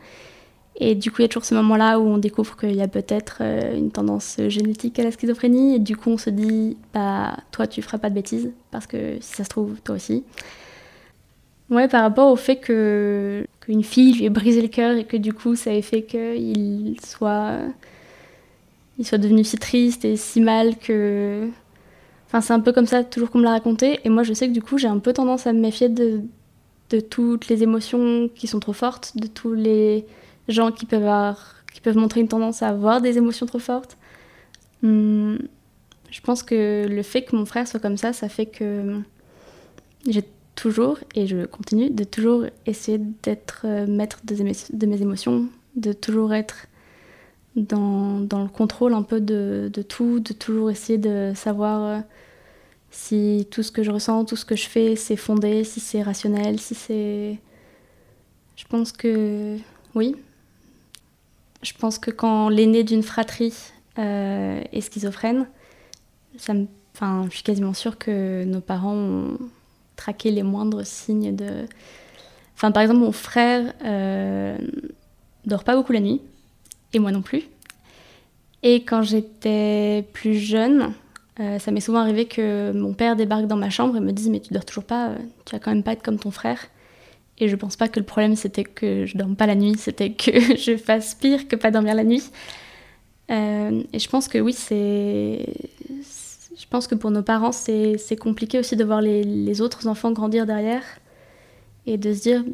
Et 0.74 0.96
du 0.96 1.12
coup, 1.12 1.18
il 1.20 1.22
y 1.22 1.24
a 1.26 1.28
toujours 1.28 1.44
ce 1.44 1.54
moment-là 1.54 2.00
où 2.00 2.02
on 2.02 2.18
découvre 2.18 2.56
qu'il 2.56 2.74
y 2.74 2.82
a 2.82 2.88
peut-être 2.88 3.38
euh, 3.42 3.78
une 3.78 3.92
tendance 3.92 4.40
génétique 4.48 4.98
à 4.98 5.04
la 5.04 5.12
schizophrénie. 5.12 5.76
Et 5.76 5.78
du 5.78 5.96
coup, 5.96 6.10
on 6.10 6.18
se 6.18 6.30
dit, 6.30 6.76
bah, 6.92 7.36
toi, 7.52 7.68
tu 7.68 7.80
feras 7.80 7.98
pas 7.98 8.10
de 8.10 8.16
bêtises, 8.16 8.50
parce 8.72 8.88
que 8.88 9.18
si 9.20 9.36
ça 9.36 9.44
se 9.44 9.48
trouve, 9.50 9.80
toi 9.84 9.94
aussi. 9.94 10.24
Ouais, 11.70 11.86
par 11.86 12.02
rapport 12.02 12.32
au 12.32 12.36
fait 12.36 12.56
que 12.56 13.46
qu'une 13.60 13.84
fille 13.84 14.14
lui 14.14 14.24
ait 14.24 14.30
brisé 14.30 14.62
le 14.62 14.68
cœur 14.68 14.96
et 14.96 15.04
que 15.04 15.16
du 15.16 15.32
coup, 15.32 15.54
ça 15.54 15.72
ait 15.72 15.82
fait 15.82 16.02
qu'il 16.02 16.96
soit, 17.04 17.58
il 18.98 19.06
soit 19.06 19.18
devenu 19.18 19.44
si 19.44 19.58
triste 19.58 20.04
et 20.04 20.16
si 20.16 20.40
mal 20.40 20.76
que 20.76 21.48
Enfin, 22.26 22.40
c'est 22.40 22.52
un 22.52 22.60
peu 22.60 22.72
comme 22.72 22.86
ça, 22.86 23.04
toujours 23.04 23.30
qu'on 23.30 23.38
me 23.38 23.44
l'a 23.44 23.50
raconté. 23.50 24.00
Et 24.04 24.08
moi, 24.08 24.22
je 24.22 24.32
sais 24.32 24.48
que 24.48 24.52
du 24.52 24.62
coup, 24.62 24.78
j'ai 24.78 24.88
un 24.88 24.98
peu 24.98 25.12
tendance 25.12 25.46
à 25.46 25.52
me 25.52 25.60
méfier 25.60 25.88
de, 25.88 26.22
toutes 27.10 27.48
les 27.48 27.62
émotions 27.62 28.28
qui 28.34 28.46
sont 28.46 28.60
trop 28.60 28.72
fortes, 28.72 29.16
de 29.16 29.26
tous 29.26 29.52
les 29.52 30.06
gens 30.48 30.72
qui 30.72 30.86
peuvent, 30.86 31.02
avoir, 31.02 31.56
qui 31.72 31.80
peuvent 31.80 31.96
montrer 31.96 32.20
une 32.20 32.28
tendance 32.28 32.62
à 32.62 32.68
avoir 32.68 33.00
des 33.00 33.18
émotions 33.18 33.46
trop 33.46 33.58
fortes. 33.58 33.96
Hum, 34.82 35.38
je 36.10 36.20
pense 36.20 36.42
que 36.42 36.86
le 36.88 37.02
fait 37.02 37.22
que 37.22 37.36
mon 37.36 37.46
frère 37.46 37.66
soit 37.66 37.80
comme 37.80 37.96
ça, 37.96 38.12
ça 38.12 38.28
fait 38.28 38.46
que 38.46 39.00
j'ai 40.08 40.24
toujours, 40.54 40.98
et 41.14 41.26
je 41.26 41.44
continue, 41.46 41.90
de 41.90 42.04
toujours 42.04 42.44
essayer 42.66 42.98
d'être 43.22 43.62
euh, 43.64 43.86
maître 43.86 44.20
de 44.24 44.86
mes 44.86 45.02
émotions, 45.02 45.46
de 45.74 45.92
toujours 45.92 46.32
être 46.32 46.66
dans, 47.56 48.20
dans, 48.20 48.42
le 48.42 48.48
contrôle 48.48 48.92
un 48.92 49.02
peu 49.02 49.20
de, 49.20 49.70
de, 49.72 49.82
tout, 49.82 50.20
de 50.20 50.32
toujours 50.32 50.70
essayer 50.70 50.98
de 50.98 51.32
savoir 51.34 51.82
euh, 51.82 52.00
si 52.90 53.48
tout 53.50 53.62
ce 53.62 53.72
que 53.72 53.82
je 53.82 53.90
ressens, 53.90 54.26
tout 54.26 54.36
ce 54.36 54.44
que 54.44 54.56
je 54.56 54.68
fais, 54.68 54.94
c'est 54.96 55.16
fondé, 55.16 55.64
si 55.64 55.80
c'est 55.80 56.02
rationnel, 56.02 56.60
si 56.60 56.74
c'est... 56.74 57.38
Je 58.56 58.64
pense 58.66 58.92
que 58.92 59.56
oui. 59.94 60.16
Je 61.62 61.72
pense 61.72 61.98
que 61.98 62.10
quand 62.10 62.48
l'aîné 62.48 62.84
d'une 62.84 63.02
fratrie 63.02 63.54
euh, 63.98 64.62
est 64.72 64.80
schizophrène, 64.80 65.46
ça 66.36 66.54
me... 66.54 66.66
enfin, 66.94 67.26
je 67.30 67.34
suis 67.34 67.42
quasiment 67.42 67.74
sûre 67.74 67.98
que 67.98 68.44
nos 68.44 68.60
parents 68.60 68.94
ont 68.94 69.38
traqué 69.96 70.30
les 70.30 70.42
moindres 70.42 70.86
signes 70.86 71.34
de... 71.34 71.66
Enfin, 72.54 72.70
par 72.70 72.82
exemple, 72.82 73.00
mon 73.00 73.12
frère 73.12 73.74
euh, 73.84 74.56
dort 75.44 75.64
pas 75.64 75.74
beaucoup 75.74 75.92
la 75.92 76.00
nuit 76.00 76.20
moi 76.98 77.12
non 77.12 77.22
plus. 77.22 77.42
Et 78.62 78.82
quand 78.82 79.02
j'étais 79.02 80.04
plus 80.12 80.38
jeune, 80.38 80.92
euh, 81.38 81.58
ça 81.58 81.70
m'est 81.70 81.80
souvent 81.80 82.00
arrivé 82.00 82.26
que 82.26 82.72
mon 82.72 82.94
père 82.94 83.14
débarque 83.14 83.46
dans 83.46 83.56
ma 83.56 83.70
chambre 83.70 83.96
et 83.96 84.00
me 84.00 84.12
dise 84.12 84.30
mais 84.30 84.40
tu 84.40 84.52
dors 84.52 84.64
toujours 84.64 84.84
pas, 84.84 85.10
euh, 85.10 85.16
tu 85.44 85.54
vas 85.54 85.58
quand 85.58 85.70
même 85.70 85.82
pas 85.82 85.92
être 85.92 86.02
comme 86.02 86.18
ton 86.18 86.30
frère. 86.30 86.58
Et 87.38 87.48
je 87.48 87.56
pense 87.56 87.76
pas 87.76 87.88
que 87.88 88.00
le 88.00 88.06
problème 88.06 88.34
c'était 88.34 88.64
que 88.64 89.04
je 89.04 89.18
dorme 89.18 89.36
pas 89.36 89.46
la 89.46 89.54
nuit, 89.54 89.76
c'était 89.76 90.12
que 90.12 90.56
je 90.56 90.76
fasse 90.76 91.14
pire 91.14 91.46
que 91.48 91.56
pas 91.56 91.70
dormir 91.70 91.94
la 91.94 92.04
nuit. 92.04 92.30
Euh, 93.30 93.82
et 93.92 93.98
je 93.98 94.08
pense 94.08 94.28
que 94.28 94.38
oui, 94.38 94.52
c'est. 94.52 95.46
Je 96.58 96.66
pense 96.70 96.86
que 96.86 96.94
pour 96.94 97.10
nos 97.10 97.22
parents, 97.22 97.52
c'est 97.52 98.16
compliqué 98.18 98.58
aussi 98.58 98.76
de 98.76 98.84
voir 98.84 99.02
les, 99.02 99.22
les, 99.22 99.60
autres 99.60 99.88
enfants 99.88 100.10
grandir 100.12 100.46
derrière 100.46 100.82
et 101.86 101.98
de 101.98 102.14
se 102.14 102.22
dire. 102.22 102.44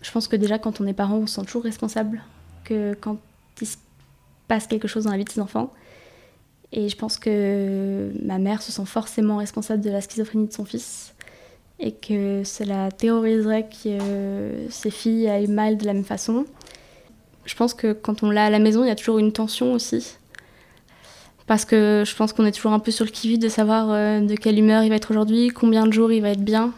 Je 0.00 0.10
pense 0.10 0.28
que 0.28 0.36
déjà, 0.36 0.58
quand 0.58 0.80
on 0.80 0.86
est 0.86 0.94
parent, 0.94 1.16
on 1.16 1.26
se 1.26 1.34
sent 1.34 1.44
toujours 1.44 1.64
responsable. 1.64 2.22
Que 2.64 2.94
quand 2.94 3.18
il 3.60 3.66
se 3.66 3.76
passe 4.48 4.66
quelque 4.66 4.88
chose 4.88 5.04
dans 5.04 5.10
la 5.10 5.16
vie 5.16 5.24
de 5.24 5.30
ses 5.30 5.40
enfants. 5.40 5.72
Et 6.72 6.88
je 6.88 6.96
pense 6.96 7.18
que 7.18 8.10
ma 8.22 8.38
mère 8.38 8.62
se 8.62 8.72
sent 8.72 8.86
forcément 8.86 9.38
responsable 9.38 9.82
de 9.82 9.90
la 9.90 10.00
schizophrénie 10.00 10.48
de 10.48 10.52
son 10.52 10.64
fils 10.64 11.14
et 11.78 11.92
que 11.92 12.42
cela 12.44 12.90
terroriserait 12.90 13.64
que 13.64 13.88
euh, 13.88 14.70
ses 14.70 14.90
filles 14.90 15.28
aillent 15.28 15.46
mal 15.46 15.76
de 15.76 15.84
la 15.84 15.92
même 15.92 16.04
façon. 16.04 16.46
Je 17.44 17.54
pense 17.54 17.74
que 17.74 17.92
quand 17.92 18.22
on 18.22 18.30
l'a 18.30 18.46
à 18.46 18.50
la 18.50 18.58
maison, 18.58 18.82
il 18.82 18.88
y 18.88 18.90
a 18.90 18.96
toujours 18.96 19.18
une 19.18 19.32
tension 19.32 19.72
aussi. 19.72 20.16
Parce 21.46 21.64
que 21.64 22.02
je 22.04 22.16
pense 22.16 22.32
qu'on 22.32 22.44
est 22.44 22.52
toujours 22.52 22.72
un 22.72 22.80
peu 22.80 22.90
sur 22.90 23.04
le 23.04 23.10
qui-vive 23.10 23.38
de 23.38 23.48
savoir 23.48 23.90
euh, 23.90 24.20
de 24.20 24.34
quelle 24.34 24.58
humeur 24.58 24.82
il 24.82 24.88
va 24.88 24.96
être 24.96 25.10
aujourd'hui, 25.10 25.48
combien 25.48 25.86
de 25.86 25.92
jours 25.92 26.10
il 26.10 26.22
va 26.22 26.30
être 26.30 26.42
bien. 26.42 26.72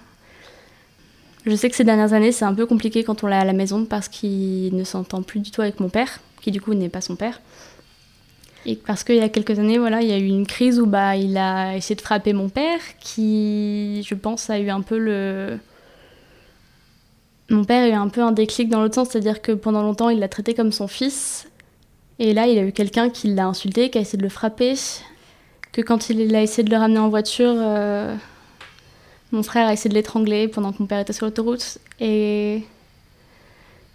Je 1.46 1.54
sais 1.56 1.70
que 1.70 1.76
ces 1.76 1.84
dernières 1.84 2.12
années, 2.12 2.32
c'est 2.32 2.44
un 2.44 2.52
peu 2.52 2.66
compliqué 2.66 3.04
quand 3.04 3.24
on 3.24 3.28
l'a 3.28 3.40
à 3.40 3.44
la 3.44 3.54
maison 3.54 3.86
parce 3.86 4.08
qu'il 4.08 4.76
ne 4.76 4.84
s'entend 4.84 5.22
plus 5.22 5.40
du 5.40 5.50
tout 5.50 5.62
avec 5.62 5.80
mon 5.80 5.88
père 5.88 6.20
qui 6.40 6.50
du 6.50 6.60
coup 6.60 6.74
n'est 6.74 6.88
pas 6.88 7.00
son 7.00 7.16
père. 7.16 7.40
Et 8.66 8.76
parce 8.76 9.04
qu'il 9.04 9.16
y 9.16 9.20
a 9.20 9.28
quelques 9.28 9.58
années, 9.58 9.78
voilà, 9.78 10.02
il 10.02 10.08
y 10.08 10.12
a 10.12 10.18
eu 10.18 10.26
une 10.26 10.46
crise 10.46 10.80
où 10.80 10.86
bah, 10.86 11.16
il 11.16 11.36
a 11.36 11.76
essayé 11.76 11.94
de 11.94 12.00
frapper 12.00 12.32
mon 12.32 12.48
père, 12.48 12.80
qui, 13.00 14.02
je 14.02 14.14
pense, 14.14 14.50
a 14.50 14.58
eu 14.58 14.68
un 14.68 14.82
peu 14.82 14.98
le. 14.98 15.58
Mon 17.50 17.64
père 17.64 17.84
a 17.84 17.88
eu 17.88 17.92
un 17.92 18.08
peu 18.08 18.22
un 18.22 18.32
déclic 18.32 18.68
dans 18.68 18.82
l'autre 18.82 18.96
sens, 18.96 19.08
c'est-à-dire 19.10 19.40
que 19.40 19.52
pendant 19.52 19.82
longtemps, 19.82 20.10
il 20.10 20.18
l'a 20.18 20.28
traité 20.28 20.54
comme 20.54 20.72
son 20.72 20.86
fils. 20.86 21.48
Et 22.18 22.34
là, 22.34 22.46
il 22.46 22.58
a 22.58 22.62
eu 22.62 22.72
quelqu'un 22.72 23.10
qui 23.10 23.28
l'a 23.28 23.46
insulté, 23.46 23.90
qui 23.90 23.98
a 23.98 24.00
essayé 24.00 24.18
de 24.18 24.22
le 24.24 24.28
frapper. 24.28 24.74
Que 25.72 25.80
quand 25.80 26.10
il 26.10 26.34
a 26.34 26.42
essayé 26.42 26.64
de 26.64 26.70
le 26.70 26.76
ramener 26.76 26.98
en 26.98 27.08
voiture, 27.08 27.54
euh, 27.56 28.14
mon 29.32 29.42
frère 29.42 29.68
a 29.68 29.72
essayé 29.72 29.88
de 29.88 29.94
l'étrangler 29.94 30.48
pendant 30.48 30.72
que 30.72 30.78
mon 30.80 30.86
père 30.86 30.98
était 30.98 31.12
sur 31.12 31.26
l'autoroute. 31.26 31.78
Et 32.00 32.64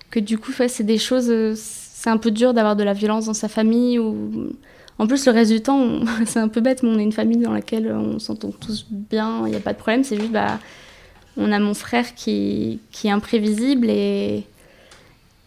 que 0.10 0.20
du 0.20 0.38
coup, 0.38 0.52
c'est 0.68 0.84
des 0.84 0.98
choses 0.98 1.30
euh, 1.30 1.54
c'est 2.04 2.10
un 2.10 2.18
peu 2.18 2.32
dur 2.32 2.54
d'avoir 2.54 2.76
de 2.76 2.84
la 2.84 2.92
violence 2.92 3.28
dans 3.28 3.34
sa 3.34 3.48
famille. 3.48 3.98
Ou... 3.98 4.52
En 5.00 5.08
plus, 5.08 5.26
le 5.26 5.32
reste 5.32 5.54
du 5.54 5.62
temps, 5.62 6.02
c'est 6.26 6.40
un 6.40 6.50
peu 6.50 6.60
bête, 6.60 6.84
mais 6.84 6.90
on 6.90 7.00
est 7.00 7.04
une 7.04 7.14
famille 7.14 7.38
dans 7.38 7.54
laquelle 7.54 7.90
on 7.94 8.20
s'entend 8.20 8.52
tous 8.52 8.86
bien, 8.90 9.48
il 9.48 9.52
n'y 9.52 9.56
a 9.56 9.62
pas 9.62 9.72
de 9.72 9.78
problème. 9.78 10.04
C'est 10.04 10.18
juste, 10.18 10.34
bah, 10.34 10.60
on 11.38 11.50
a 11.54 11.60
mon 11.60 11.74
frère 11.74 12.14
qui, 12.14 12.82
qui 12.92 13.08
est 13.08 13.12
imprévisible 13.12 13.90
et 13.90 14.44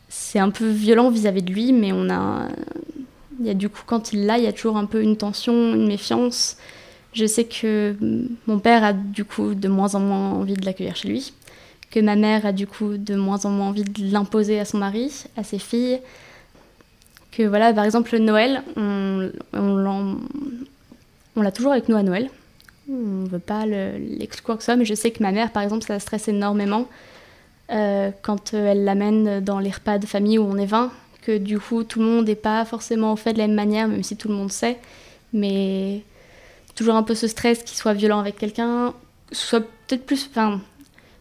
c'est 0.09 0.39
un 0.39 0.49
peu 0.49 0.67
violent 0.67 1.11
vis-à-vis 1.11 1.43
de 1.43 1.53
lui, 1.53 1.75
mais 1.75 1.93
on 1.93 2.09
a, 2.09 2.49
Il 3.39 3.47
y 3.47 3.51
a 3.51 3.55
du 3.55 3.69
coup, 3.69 3.83
quand 3.85 4.15
il 4.15 4.25
l'a, 4.25 4.39
il 4.39 4.45
y 4.45 4.47
a 4.49 4.53
toujours 4.55 4.79
un 4.79 4.87
peu 4.87 5.03
une 5.03 5.19
tension, 5.19 5.75
une 5.75 5.87
méfiance. 5.87 6.57
Je 7.13 7.27
sais 7.27 7.45
que 7.45 7.95
mon 8.47 8.61
père 8.61 8.83
a 8.83 8.95
du 8.95 9.27
coup 9.27 9.53
de 9.53 9.69
moins 9.69 9.95
en 9.95 10.01
moins 10.01 10.33
envie 10.33 10.55
de 10.55 10.65
l'accueillir 10.65 10.97
chez 10.97 11.09
lui, 11.09 11.35
que 11.91 12.01
ma 12.01 12.17
mère 12.17 12.47
a 12.47 12.53
du 12.53 12.67
coup 12.67 12.97
de 12.97 13.15
moins 13.15 13.45
en 13.45 13.51
moins 13.51 13.69
envie 13.69 13.85
de 13.85 14.11
l'imposer 14.11 14.59
à 14.59 14.65
son 14.65 14.79
mari, 14.79 15.25
à 15.37 15.45
ses 15.45 15.59
filles. 15.59 16.01
Que 17.37 17.43
voilà, 17.43 17.73
par 17.75 17.85
exemple, 17.85 18.17
Noël, 18.17 18.63
on, 18.77 19.31
l'a 21.37 21.53
toujours 21.53 21.73
avec 21.73 21.89
nous 21.89 21.97
à 21.97 22.03
Noël. 22.03 22.31
On 22.89 23.25
ne 23.25 23.29
veut 23.29 23.39
pas 23.39 23.67
l'exclure 23.67 24.57
que 24.57 24.63
ça, 24.63 24.77
mais 24.77 24.85
je 24.85 24.95
sais 24.95 25.11
que 25.11 25.23
ma 25.23 25.33
mère, 25.33 25.51
par 25.51 25.63
exemple, 25.63 25.85
ça 25.85 25.99
stresse 25.99 26.29
énormément 26.29 26.87
euh, 27.71 28.11
quand 28.23 28.55
elle 28.55 28.85
l'amène 28.85 29.41
dans 29.41 29.59
les 29.59 29.71
repas 29.71 29.99
de 29.99 30.07
famille 30.07 30.39
où 30.39 30.45
on 30.45 30.57
est 30.57 30.67
20, 30.67 30.91
que 31.23 31.37
du 31.37 31.59
coup 31.59 31.83
tout 31.83 31.99
le 31.99 32.07
monde 32.07 32.27
n'est 32.27 32.37
pas 32.37 32.65
forcément 32.65 33.17
fait 33.17 33.33
de 33.33 33.39
la 33.39 33.49
même 33.49 33.57
manière, 33.57 33.89
même 33.89 34.05
si 34.05 34.17
tout 34.17 34.29
le 34.29 34.35
monde 34.35 34.53
sait. 34.53 34.79
Mais 35.33 36.03
toujours 36.75 36.95
un 36.95 37.03
peu 37.03 37.15
ce 37.15 37.27
stress 37.27 37.63
qu'il 37.65 37.77
soit 37.77 37.93
violent 37.93 38.21
avec 38.21 38.39
quelqu'un, 38.39 38.95
soit 39.33 39.61
peut-être 39.61 40.07
plus. 40.07 40.27
Enfin, 40.31 40.61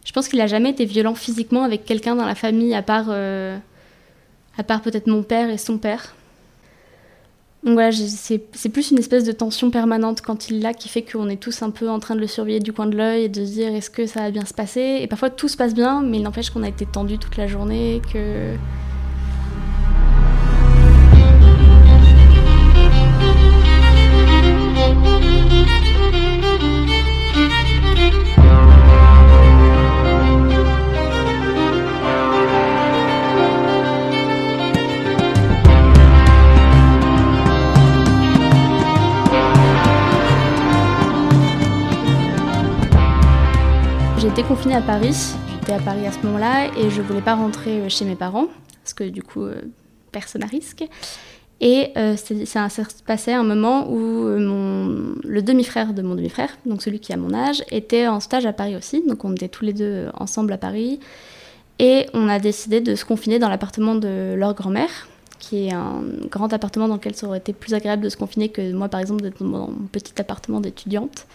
je 0.04 0.12
pense 0.12 0.28
qu'il 0.28 0.38
n'a 0.38 0.46
jamais 0.46 0.70
été 0.70 0.86
violent 0.86 1.14
physiquement 1.14 1.64
avec 1.64 1.84
quelqu'un 1.84 2.14
dans 2.14 2.24
la 2.24 2.36
famille, 2.36 2.74
à 2.74 2.82
part, 2.82 3.06
euh, 3.08 3.58
à 4.58 4.62
part 4.62 4.82
peut-être 4.82 5.06
mon 5.06 5.22
père 5.22 5.50
et 5.50 5.58
son 5.58 5.78
père. 5.78 6.14
Donc 7.64 7.74
voilà, 7.74 7.90
c'est 7.90 8.68
plus 8.68 8.92
une 8.92 8.98
espèce 8.98 9.24
de 9.24 9.32
tension 9.32 9.70
permanente 9.72 10.20
quand 10.20 10.50
il 10.50 10.60
l'a 10.60 10.72
qui 10.72 10.88
fait 10.88 11.02
qu'on 11.02 11.28
est 11.28 11.40
tous 11.40 11.62
un 11.62 11.70
peu 11.70 11.90
en 11.90 11.98
train 11.98 12.14
de 12.14 12.20
le 12.20 12.28
surveiller 12.28 12.60
du 12.60 12.72
coin 12.72 12.86
de 12.86 12.96
l'œil 12.96 13.24
et 13.24 13.28
de 13.28 13.44
se 13.44 13.50
dire 13.50 13.74
est-ce 13.74 13.90
que 13.90 14.06
ça 14.06 14.20
va 14.20 14.30
bien 14.30 14.44
se 14.44 14.54
passer? 14.54 14.98
Et 15.00 15.08
parfois 15.08 15.30
tout 15.30 15.48
se 15.48 15.56
passe 15.56 15.74
bien, 15.74 16.00
mais 16.00 16.18
il 16.18 16.22
n'empêche 16.22 16.50
qu'on 16.50 16.62
a 16.62 16.68
été 16.68 16.86
tendu 16.86 17.18
toute 17.18 17.36
la 17.36 17.48
journée, 17.48 18.00
que 18.12 18.54
Confinée 44.42 44.76
à 44.76 44.82
Paris. 44.82 45.34
J'étais 45.50 45.72
à 45.72 45.78
Paris 45.78 46.06
à 46.06 46.12
ce 46.12 46.18
moment-là 46.26 46.66
et 46.76 46.90
je 46.90 47.00
voulais 47.00 47.22
pas 47.22 47.34
rentrer 47.34 47.80
euh, 47.80 47.88
chez 47.88 48.04
mes 48.04 48.16
parents 48.16 48.46
parce 48.82 48.92
que 48.92 49.04
du 49.04 49.22
coup, 49.22 49.42
euh, 49.42 49.62
personne 50.12 50.44
à 50.44 50.46
risque. 50.46 50.84
Et 51.60 51.88
euh, 51.96 52.16
ça 52.16 52.68
s'est 52.68 52.82
passé 53.06 53.32
un 53.32 53.42
moment 53.42 53.90
où 53.90 53.96
mon, 53.96 55.14
le 55.24 55.42
demi-frère 55.42 55.94
de 55.94 56.02
mon 56.02 56.14
demi-frère, 56.14 56.50
donc 56.66 56.82
celui 56.82 57.00
qui 57.00 57.14
a 57.14 57.16
mon 57.16 57.32
âge, 57.32 57.64
était 57.70 58.06
en 58.06 58.20
stage 58.20 58.44
à 58.44 58.52
Paris 58.52 58.76
aussi. 58.76 59.02
Donc 59.08 59.24
on 59.24 59.32
était 59.32 59.48
tous 59.48 59.64
les 59.64 59.72
deux 59.72 60.08
ensemble 60.14 60.52
à 60.52 60.58
Paris. 60.58 61.00
Et 61.78 62.06
on 62.12 62.28
a 62.28 62.38
décidé 62.38 62.82
de 62.82 62.94
se 62.94 63.06
confiner 63.06 63.38
dans 63.38 63.48
l'appartement 63.48 63.94
de 63.94 64.34
leur 64.36 64.54
grand-mère, 64.54 65.08
qui 65.38 65.66
est 65.66 65.72
un 65.72 66.02
grand 66.30 66.52
appartement 66.52 66.88
dans 66.88 66.96
lequel 66.96 67.14
ça 67.14 67.26
aurait 67.26 67.38
été 67.38 67.54
plus 67.54 67.72
agréable 67.72 68.02
de 68.04 68.10
se 68.10 68.18
confiner 68.18 68.50
que 68.50 68.72
moi, 68.72 68.88
par 68.90 69.00
exemple, 69.00 69.22
d'être 69.22 69.42
dans 69.42 69.48
mon 69.48 69.72
petit 69.90 70.20
appartement 70.20 70.60
d'étudiante. 70.60 71.26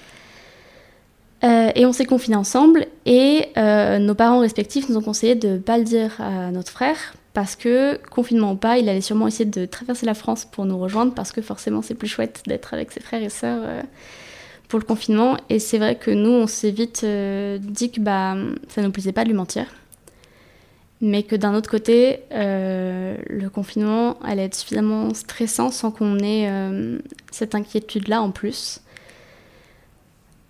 Euh, 1.44 1.72
et 1.74 1.86
on 1.86 1.94
s'est 1.94 2.06
confinés 2.06 2.36
ensemble 2.36 2.86
et 3.06 3.48
euh, 3.58 3.98
nos 3.98 4.14
parents 4.14 4.40
respectifs 4.40 4.88
nous 4.90 4.98
ont 4.98 5.02
conseillé 5.02 5.34
de 5.34 5.50
ne 5.50 5.58
pas 5.58 5.80
le 5.80 5.84
dire 5.84 6.22
à 6.22 6.52
notre 6.52 6.70
frère 6.70 7.16
parce 7.34 7.56
que, 7.56 7.98
confinement 8.10 8.52
ou 8.52 8.56
pas, 8.56 8.78
il 8.78 8.88
allait 8.90 9.02
sûrement 9.02 9.28
essayer 9.28 9.46
de 9.46 9.66
traverser 9.66 10.06
la 10.06 10.14
France 10.14 10.46
pour 10.46 10.66
nous 10.66 10.78
rejoindre 10.78 11.14
parce 11.14 11.32
que 11.32 11.42
forcément 11.42 11.82
c'est 11.82 11.96
plus 11.96 12.08
chouette 12.08 12.44
d'être 12.46 12.74
avec 12.74 12.92
ses 12.92 13.00
frères 13.00 13.24
et 13.24 13.30
sœurs 13.30 13.62
euh, 13.64 13.82
pour 14.68 14.78
le 14.78 14.86
confinement. 14.86 15.38
Et 15.50 15.58
c'est 15.58 15.80
vrai 15.80 15.96
que 15.96 16.12
nous, 16.12 16.30
on 16.30 16.46
s'est 16.46 16.72
vite 16.72 17.04
dit 17.04 17.92
que 17.92 18.00
bah, 18.00 18.36
ça 18.68 18.82
ne 18.82 18.88
nous 18.88 18.92
plaisait 18.92 19.12
pas 19.12 19.24
de 19.24 19.30
lui 19.30 19.36
mentir. 19.36 19.66
Mais 21.04 21.24
que 21.24 21.36
d'un 21.36 21.56
autre 21.56 21.70
côté, 21.70 22.20
le 22.30 23.48
confinement 23.48 24.20
allait 24.22 24.46
être 24.46 24.56
suffisamment 24.56 25.14
stressant 25.16 25.72
sans 25.72 25.90
qu'on 25.90 26.20
ait 26.20 26.48
cette 27.32 27.56
inquiétude-là 27.56 28.22
en 28.22 28.30
plus. 28.30 28.82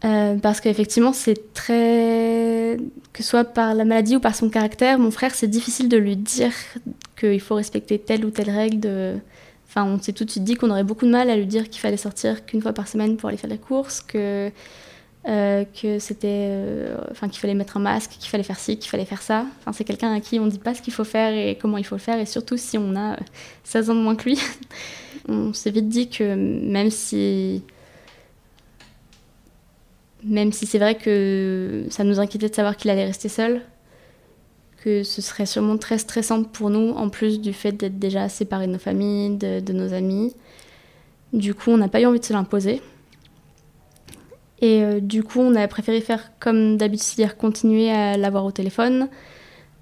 Euh, 0.03 0.35
parce 0.37 0.61
qu'effectivement, 0.61 1.13
c'est 1.13 1.53
très. 1.53 2.77
Que 3.13 3.23
ce 3.23 3.29
soit 3.29 3.43
par 3.43 3.75
la 3.75 3.85
maladie 3.85 4.15
ou 4.15 4.19
par 4.19 4.35
son 4.35 4.49
caractère, 4.49 4.97
mon 4.97 5.11
frère, 5.11 5.35
c'est 5.35 5.47
difficile 5.47 5.89
de 5.89 5.97
lui 5.97 6.15
dire 6.15 6.51
qu'il 7.19 7.39
faut 7.39 7.55
respecter 7.55 7.99
telle 7.99 8.25
ou 8.25 8.31
telle 8.31 8.49
règle. 8.49 9.21
Enfin, 9.71 9.85
on 9.85 10.01
s'est 10.01 10.11
tout 10.11 10.25
de 10.25 10.29
suite 10.29 10.43
dit 10.43 10.55
qu'on 10.55 10.69
aurait 10.69 10.83
beaucoup 10.83 11.05
de 11.05 11.11
mal 11.11 11.29
à 11.29 11.37
lui 11.37 11.45
dire 11.45 11.69
qu'il 11.69 11.79
fallait 11.79 11.95
sortir 11.95 12.45
qu'une 12.45 12.61
fois 12.61 12.73
par 12.73 12.89
semaine 12.89 13.15
pour 13.15 13.29
aller 13.29 13.37
faire 13.37 13.49
les 13.49 13.57
courses, 13.57 14.01
que, 14.01 14.51
euh, 15.29 15.63
que 15.81 15.97
c'était. 15.97 16.27
Euh, 16.27 16.97
qu'il 17.21 17.39
fallait 17.39 17.53
mettre 17.53 17.77
un 17.77 17.79
masque, 17.79 18.11
qu'il 18.19 18.29
fallait 18.29 18.43
faire 18.43 18.59
ci, 18.59 18.77
qu'il 18.77 18.89
fallait 18.89 19.05
faire 19.05 19.21
ça. 19.21 19.45
Enfin, 19.61 19.71
c'est 19.71 19.85
quelqu'un 19.85 20.13
à 20.13 20.19
qui 20.19 20.39
on 20.39 20.45
ne 20.45 20.51
dit 20.51 20.59
pas 20.59 20.73
ce 20.73 20.81
qu'il 20.81 20.91
faut 20.91 21.05
faire 21.05 21.33
et 21.33 21.57
comment 21.57 21.77
il 21.77 21.85
faut 21.85 21.95
le 21.95 22.01
faire, 22.01 22.19
et 22.19 22.25
surtout 22.25 22.57
si 22.57 22.77
on 22.77 22.97
a 22.97 23.17
16 23.63 23.91
ans 23.91 23.95
de 23.95 24.01
moins 24.01 24.17
que 24.17 24.25
lui. 24.25 24.39
on 25.29 25.53
s'est 25.53 25.71
vite 25.71 25.87
dit 25.87 26.09
que 26.09 26.35
même 26.35 26.89
si 26.89 27.63
même 30.23 30.51
si 30.51 30.65
c'est 30.65 30.79
vrai 30.79 30.95
que 30.95 31.85
ça 31.89 32.03
nous 32.03 32.19
inquiétait 32.19 32.49
de 32.49 32.55
savoir 32.55 32.77
qu'il 32.77 32.89
allait 32.91 33.05
rester 33.05 33.29
seul, 33.29 33.61
que 34.83 35.03
ce 35.03 35.21
serait 35.21 35.45
sûrement 35.45 35.77
très 35.77 35.97
stressant 35.97 36.43
pour 36.43 36.69
nous, 36.69 36.89
en 36.91 37.09
plus 37.09 37.39
du 37.39 37.53
fait 37.53 37.71
d'être 37.71 37.99
déjà 37.99 38.29
séparés 38.29 38.67
de 38.67 38.73
nos 38.73 38.79
familles, 38.79 39.37
de, 39.37 39.73
nos 39.73 39.93
amis. 39.93 40.33
Du 41.33 41.53
coup, 41.53 41.71
on 41.71 41.77
n'a 41.77 41.87
pas 41.87 42.01
eu 42.01 42.05
envie 42.05 42.19
de 42.19 42.25
se 42.25 42.33
l'imposer. 42.33 42.81
Et 44.59 44.83
euh, 44.83 44.99
du 44.99 45.23
coup, 45.23 45.39
on 45.39 45.55
a 45.55 45.67
préféré 45.67 46.01
faire 46.01 46.31
comme 46.39 46.77
d'habitude, 46.77 47.05
c'est-à-dire 47.07 47.37
continuer 47.37 47.91
à 47.91 48.17
l'avoir 48.17 48.45
au 48.45 48.51
téléphone, 48.51 49.07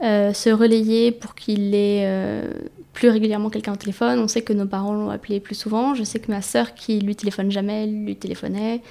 euh, 0.04 0.32
se 0.34 0.50
relayer 0.50 1.12
pour 1.12 1.36
qu'il 1.36 1.76
ait 1.76 2.04
euh, 2.06 2.50
plus 2.94 3.10
régulièrement 3.10 3.50
quelqu'un 3.50 3.74
au 3.74 3.78
téléphone. 3.78 4.20
On 4.20 4.28
sait 4.28 4.42
que 4.42 4.54
nos 4.54 4.66
parents 4.66 4.94
l'ont 4.94 5.10
appelé 5.10 5.40
plus 5.40 5.56
souvent. 5.56 5.96
Je 5.96 6.04
sais 6.04 6.20
que 6.20 6.32
ma 6.32 6.42
sœur, 6.42 6.76
qui 6.76 7.00
lui 7.00 7.16
téléphone 7.16 7.52
jamais, 7.52 7.88
lui 7.88 8.16
téléphonait. 8.16 8.82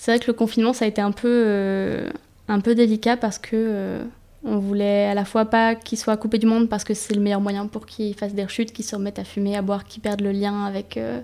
C'est 0.00 0.12
vrai 0.12 0.18
que 0.18 0.28
le 0.28 0.32
confinement, 0.32 0.72
ça 0.72 0.86
a 0.86 0.88
été 0.88 1.02
un 1.02 1.12
peu, 1.12 1.28
euh, 1.28 2.08
un 2.48 2.60
peu 2.60 2.74
délicat 2.74 3.18
parce 3.18 3.38
que 3.38 3.50
euh, 3.52 4.02
on 4.42 4.56
voulait 4.56 5.04
à 5.04 5.12
la 5.12 5.26
fois 5.26 5.44
pas 5.44 5.74
qu'il 5.74 5.98
soit 5.98 6.16
coupé 6.16 6.38
du 6.38 6.46
monde 6.46 6.70
parce 6.70 6.84
que 6.84 6.94
c'est 6.94 7.12
le 7.12 7.20
meilleur 7.20 7.42
moyen 7.42 7.66
pour 7.66 7.84
qu'il 7.84 8.14
fasse 8.14 8.32
des 8.32 8.44
rechutes, 8.44 8.72
qu'il 8.72 8.86
se 8.86 8.96
remette 8.96 9.18
à 9.18 9.24
fumer, 9.24 9.58
à 9.58 9.60
boire, 9.60 9.84
qu'il 9.84 10.00
perde 10.00 10.22
le 10.22 10.32
lien 10.32 10.64
avec, 10.64 10.96
euh, 10.96 11.20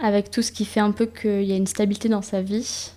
avec 0.00 0.32
tout 0.32 0.42
ce 0.42 0.50
qui 0.50 0.64
fait 0.64 0.80
un 0.80 0.90
peu 0.90 1.06
qu'il 1.06 1.44
y 1.44 1.52
a 1.52 1.56
une 1.56 1.68
stabilité 1.68 2.08
dans 2.08 2.22
sa 2.22 2.42
vie. 2.42 2.90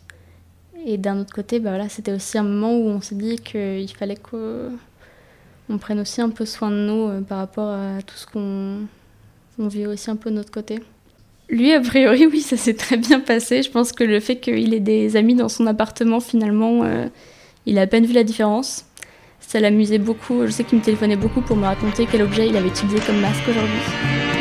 Et 0.88 0.98
d'un 0.98 1.20
autre 1.20 1.36
côté, 1.36 1.60
bah 1.60 1.70
voilà, 1.70 1.88
c'était 1.88 2.14
aussi 2.14 2.40
un 2.40 2.44
moment 2.44 2.74
où 2.74 2.88
on 2.88 3.00
s'est 3.00 3.14
dit 3.14 3.36
qu'il 3.36 3.96
fallait 3.96 4.18
qu'on 4.18 5.78
prenne 5.78 6.00
aussi 6.00 6.20
un 6.20 6.30
peu 6.32 6.48
soin 6.48 6.72
de 6.72 6.78
nous 6.78 7.24
par 7.26 7.38
rapport 7.38 7.70
à 7.70 8.02
tout 8.02 8.16
ce 8.16 8.26
qu'on 8.26 8.88
vit 9.68 9.86
aussi 9.86 10.10
un 10.10 10.16
peu 10.16 10.32
de 10.32 10.36
notre 10.36 10.52
côté. 10.52 10.80
Lui, 11.50 11.72
a 11.74 11.80
priori, 11.80 12.26
oui, 12.26 12.42
ça 12.42 12.58
s'est 12.58 12.74
très 12.74 12.98
bien 12.98 13.20
passé. 13.20 13.64
Je 13.64 13.72
pense 13.72 13.94
que 13.94 14.04
le 14.04 14.20
fait 14.20 14.38
qu'il 14.38 14.74
ait 14.74 14.80
des 14.80 15.16
amis 15.16 15.36
dans 15.36 15.50
son 15.50 15.66
appartement, 15.66 16.20
finalement, 16.20 16.84
euh, 16.84 17.08
il 17.66 17.78
a 17.78 17.82
à 17.82 17.88
peine 17.88 18.06
vu 18.06 18.14
la 18.14 18.24
différence. 18.24 18.86
Ça 19.40 19.60
l'amusait 19.60 19.98
beaucoup. 19.98 20.46
Je 20.46 20.52
sais 20.52 20.66
qu'il 20.66 20.78
me 20.78 20.84
téléphonait 20.84 21.16
beaucoup 21.16 21.42
pour 21.42 21.56
me 21.56 21.66
raconter 21.66 22.06
quel 22.12 22.22
objet 22.22 22.48
il 22.48 22.58
avait 22.58 22.68
utilisé 22.68 23.00
comme 23.06 23.22
masque 23.22 23.48
aujourd'hui. 23.48 24.37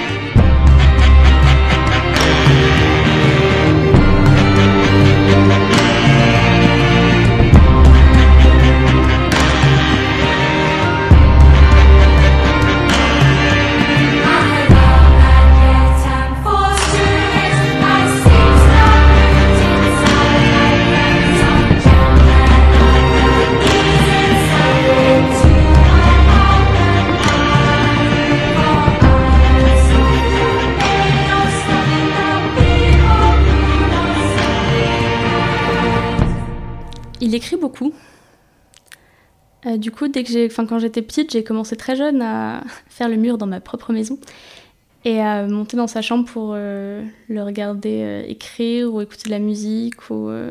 Euh, 39.76 39.78
du 39.78 39.90
coup, 39.90 40.08
dès 40.08 40.24
que 40.24 40.30
j'ai, 40.30 40.48
quand 40.48 40.78
j'étais 40.78 41.02
petite, 41.02 41.32
j'ai 41.32 41.44
commencé 41.44 41.76
très 41.76 41.96
jeune 41.96 42.22
à 42.22 42.62
faire 42.88 43.08
le 43.08 43.16
mur 43.16 43.38
dans 43.38 43.46
ma 43.46 43.60
propre 43.60 43.92
maison 43.92 44.18
et 45.04 45.20
à 45.20 45.46
monter 45.46 45.76
dans 45.76 45.86
sa 45.86 46.02
chambre 46.02 46.24
pour 46.24 46.52
euh, 46.54 47.04
le 47.28 47.42
regarder 47.42 48.00
euh, 48.02 48.24
écrire 48.26 48.92
ou 48.92 49.00
écouter 49.00 49.26
de 49.26 49.30
la 49.30 49.38
musique. 49.38 49.94
Enfin 50.10 50.50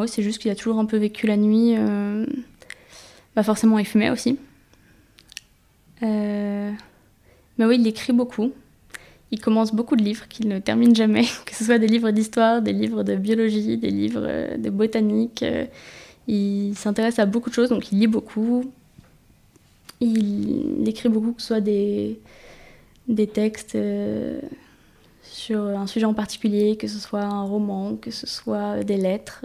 oui, 0.00 0.08
c'est 0.08 0.22
juste 0.22 0.40
qu'il 0.40 0.50
a 0.50 0.54
toujours 0.54 0.78
un 0.78 0.86
peu 0.86 0.96
vécu 0.96 1.26
la 1.26 1.36
nuit. 1.36 1.76
Bah 3.36 3.42
forcément, 3.42 3.78
il 3.78 3.84
fumait 3.84 4.10
aussi. 4.10 4.38
Mais 6.00 6.74
oui, 7.60 7.76
il 7.78 7.86
écrit 7.86 8.12
beaucoup. 8.12 8.52
Il 9.30 9.40
commence 9.40 9.72
beaucoup 9.72 9.94
de 9.96 10.02
livres 10.02 10.26
qu'il 10.28 10.48
ne 10.48 10.58
termine 10.58 10.96
jamais, 10.96 11.24
que 11.46 11.54
ce 11.54 11.64
soit 11.64 11.78
des 11.78 11.86
livres 11.86 12.10
d'histoire, 12.10 12.62
des 12.62 12.72
livres 12.72 13.04
de 13.04 13.14
biologie, 13.14 13.76
des 13.76 13.90
livres 13.90 14.56
de 14.56 14.70
botanique. 14.70 15.44
Euh, 16.28 16.32
il 16.32 16.74
s'intéresse 16.76 17.18
à 17.18 17.26
beaucoup 17.26 17.50
de 17.50 17.54
choses, 17.54 17.68
donc 17.68 17.92
il 17.92 17.98
lit 17.98 18.06
beaucoup. 18.06 18.72
Il 20.00 20.86
écrit 20.88 21.08
beaucoup, 21.08 21.32
que 21.32 21.40
ce 21.40 21.48
soit 21.48 21.60
des, 21.60 22.20
des 23.08 23.26
textes 23.26 23.74
euh, 23.74 24.40
sur 25.22 25.60
un 25.60 25.86
sujet 25.86 26.06
en 26.06 26.14
particulier, 26.14 26.76
que 26.76 26.86
ce 26.86 26.98
soit 26.98 27.22
un 27.22 27.42
roman, 27.42 27.96
que 27.96 28.10
ce 28.10 28.26
soit 28.26 28.84
des 28.84 28.96
lettres. 28.96 29.44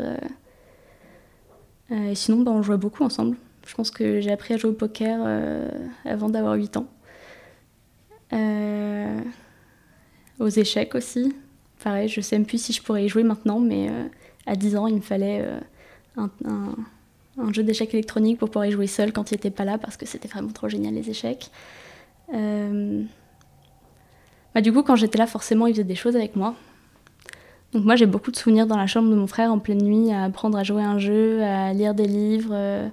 et 1.89 2.15
sinon, 2.15 2.41
bah, 2.43 2.51
on 2.51 2.61
jouait 2.61 2.77
beaucoup 2.77 3.03
ensemble. 3.03 3.37
Je 3.65 3.75
pense 3.75 3.91
que 3.91 4.19
j'ai 4.19 4.31
appris 4.31 4.53
à 4.53 4.57
jouer 4.57 4.71
au 4.71 4.73
poker 4.73 5.19
avant 6.05 6.29
d'avoir 6.29 6.55
8 6.55 6.77
ans. 6.77 6.87
aux 10.39 10.49
échecs 10.49 10.95
aussi. 10.95 11.33
Pareil, 11.83 12.09
je 12.09 12.21
sais 12.21 12.37
même 12.37 12.45
plus 12.45 12.61
si 12.61 12.73
je 12.73 12.81
pourrais 12.81 13.05
y 13.05 13.09
jouer 13.09 13.23
maintenant, 13.23 13.59
mais 13.59 13.89
à 14.45 14.55
10 14.55 14.75
ans, 14.75 14.87
il 14.87 14.95
me 14.95 15.01
fallait 15.01 15.45
un, 16.17 17.51
jeu 17.51 17.63
d'échecs 17.63 17.93
électronique 17.93 18.39
pour 18.39 18.49
pouvoir 18.49 18.65
y 18.65 18.71
jouer 18.71 18.87
seul 18.87 19.13
quand 19.13 19.31
il 19.31 19.35
n'était 19.35 19.51
pas 19.51 19.65
là 19.65 19.77
parce 19.77 19.97
que 19.97 20.05
c'était 20.05 20.27
vraiment 20.27 20.51
trop 20.51 20.69
génial 20.69 20.93
les 20.93 21.09
échecs. 21.09 21.49
Euh, 22.33 23.03
bah, 24.53 24.61
du 24.61 24.71
coup, 24.71 24.83
quand 24.83 24.95
j'étais 24.95 25.17
là, 25.17 25.27
forcément, 25.27 25.67
il 25.67 25.73
faisait 25.73 25.83
des 25.83 25.95
choses 25.95 26.15
avec 26.15 26.35
moi. 26.35 26.55
Donc 27.73 27.85
moi, 27.85 27.95
j'ai 27.95 28.05
beaucoup 28.05 28.31
de 28.31 28.35
souvenirs 28.35 28.67
dans 28.67 28.77
la 28.77 28.87
chambre 28.87 29.09
de 29.09 29.15
mon 29.15 29.27
frère 29.27 29.51
en 29.51 29.59
pleine 29.59 29.81
nuit 29.81 30.11
à 30.11 30.25
apprendre 30.25 30.57
à 30.57 30.63
jouer 30.63 30.83
un 30.83 30.99
jeu, 30.99 31.41
à 31.41 31.71
lire 31.73 31.93
des 31.93 32.07
livres, 32.07 32.51
euh, 32.53 32.87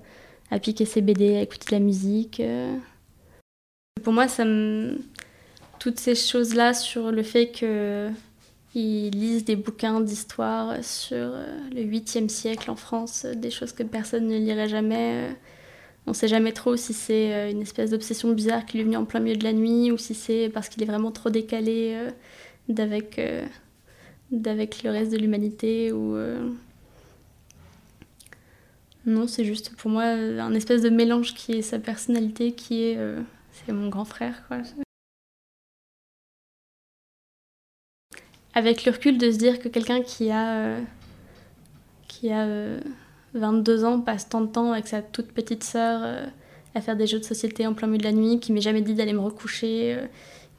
à 0.51 0.59
piquer 0.61 0.85
ses 0.85 1.03
BD, 1.03 1.37
à 1.37 1.43
écouter 1.43 1.67
de 1.67 1.73
la 1.73 1.81
musique. 1.81 2.41
Euh. 2.41 2.77
Pour 4.05 4.13
moi, 4.13 4.29
ça 4.29 4.45
me... 4.45 4.99
toutes 5.81 5.99
ces 5.99 6.15
choses-là 6.15 6.75
sur 6.75 7.11
le 7.11 7.25
fait 7.25 7.49
que 7.49 8.09
ils 8.79 9.11
lisent 9.11 9.45
des 9.45 9.57
bouquins 9.57 10.01
d'histoire 10.01 10.85
sur 10.85 11.17
euh, 11.17 11.59
le 11.75 11.83
8e 11.83 12.29
siècle 12.29 12.71
en 12.71 12.77
France, 12.77 13.25
euh, 13.25 13.35
des 13.35 13.51
choses 13.51 13.73
que 13.73 13.83
personne 13.83 14.29
ne 14.29 14.39
lirait 14.39 14.69
jamais. 14.69 15.15
Euh. 15.15 15.33
On 16.07 16.11
ne 16.11 16.15
sait 16.15 16.29
jamais 16.29 16.53
trop 16.53 16.77
si 16.77 16.95
c'est 16.95 17.51
une 17.51 17.61
espèce 17.61 17.91
d'obsession 17.91 18.33
bizarre 18.33 18.65
qui 18.65 18.79
lui 18.79 18.81
est 18.81 18.85
venue 18.85 18.97
en 18.97 19.05
plein 19.05 19.21
milieu 19.21 19.37
de 19.37 19.45
la 19.45 19.53
nuit 19.53 19.93
ou 19.93 19.99
si 19.99 20.15
c'est 20.15 20.49
parce 20.49 20.71
qu'il 20.71 20.83
est 20.83 20.87
vraiment 20.87 21.13
trop 21.13 21.29
décalé 21.29 21.99
d'avec 22.71 23.19
le 23.21 24.89
reste 24.91 25.13
de 25.13 25.19
l'humanité 25.19 25.93
ou 25.93 26.17
non 29.05 29.27
c'est 29.27 29.45
juste 29.45 29.77
pour 29.77 29.91
moi 29.91 30.05
un 30.05 30.55
espèce 30.55 30.81
de 30.81 30.89
mélange 30.89 31.35
qui 31.35 31.53
est 31.53 31.63
sa 31.63 31.79
personnalité 31.79 32.53
qui 32.53 32.85
est 32.85 32.97
mon 33.69 33.91
grand 33.91 34.07
frère 34.07 34.49
avec 38.59 38.85
le 38.85 38.91
recul 38.91 39.19
de 39.19 39.31
se 39.31 39.39
dire 39.39 39.61
que 39.61 39.69
quelqu'un 39.69 40.03
qui 40.03 40.33
a, 40.33 40.57
euh, 40.57 40.81
qui 42.09 42.33
a 42.33 42.45
22 43.35 43.85
euh, 43.85 43.87
ans 43.87 44.01
passe 44.01 44.29
tant 44.29 44.41
de 44.41 44.49
temps 44.49 44.73
avec 44.73 44.89
sa 44.89 45.01
toute 45.01 45.29
petite 45.29 45.63
sœur 45.63 46.01
euh, 46.03 46.27
à 46.75 46.81
faire 46.81 46.97
des 46.97 47.07
jeux 47.07 47.21
de 47.21 47.25
société 47.25 47.69
en 47.69 47.75
plein 47.75 47.87
milieu 47.87 47.99
de 47.99 48.05
la 48.05 48.13
nuit, 48.13 48.41
qui 48.41 48.53
m'ait 48.53 48.61
jamais 48.61 48.83
dit 48.83 48.95
d'aller 48.95 49.13
me 49.13 49.21
recoucher, 49.21 49.97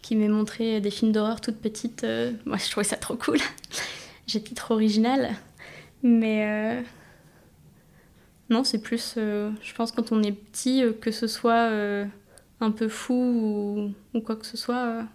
qui 0.01 0.15
m'ait 0.15 0.29
montré 0.29 0.79
des 0.79 0.91
films 0.91 1.11
d'horreur 1.11 1.41
toute 1.41 1.57
petite, 1.57 2.05
moi 2.45 2.55
je 2.57 2.71
trouvais 2.71 2.85
ça 2.85 2.95
trop 2.95 3.15
cool. 3.15 3.37
J'étais 4.27 4.55
trop 4.55 4.75
originale. 4.75 5.31
Mais 6.01 6.81
non, 8.49 8.63
c'est 8.63 8.81
plus, 8.81 9.15
je 9.17 9.73
pense, 9.75 9.91
quand 9.91 10.11
on 10.11 10.23
est 10.23 10.31
petit, 10.31 10.83
que 10.99 11.11
ce 11.11 11.27
soit 11.27 11.69
un 12.59 12.71
peu 12.71 12.87
fou 12.87 13.13
ou, 13.13 14.17
ou 14.17 14.21
quoi 14.21 14.35
que 14.35 14.45
ce 14.45 14.57
soit 14.57 15.05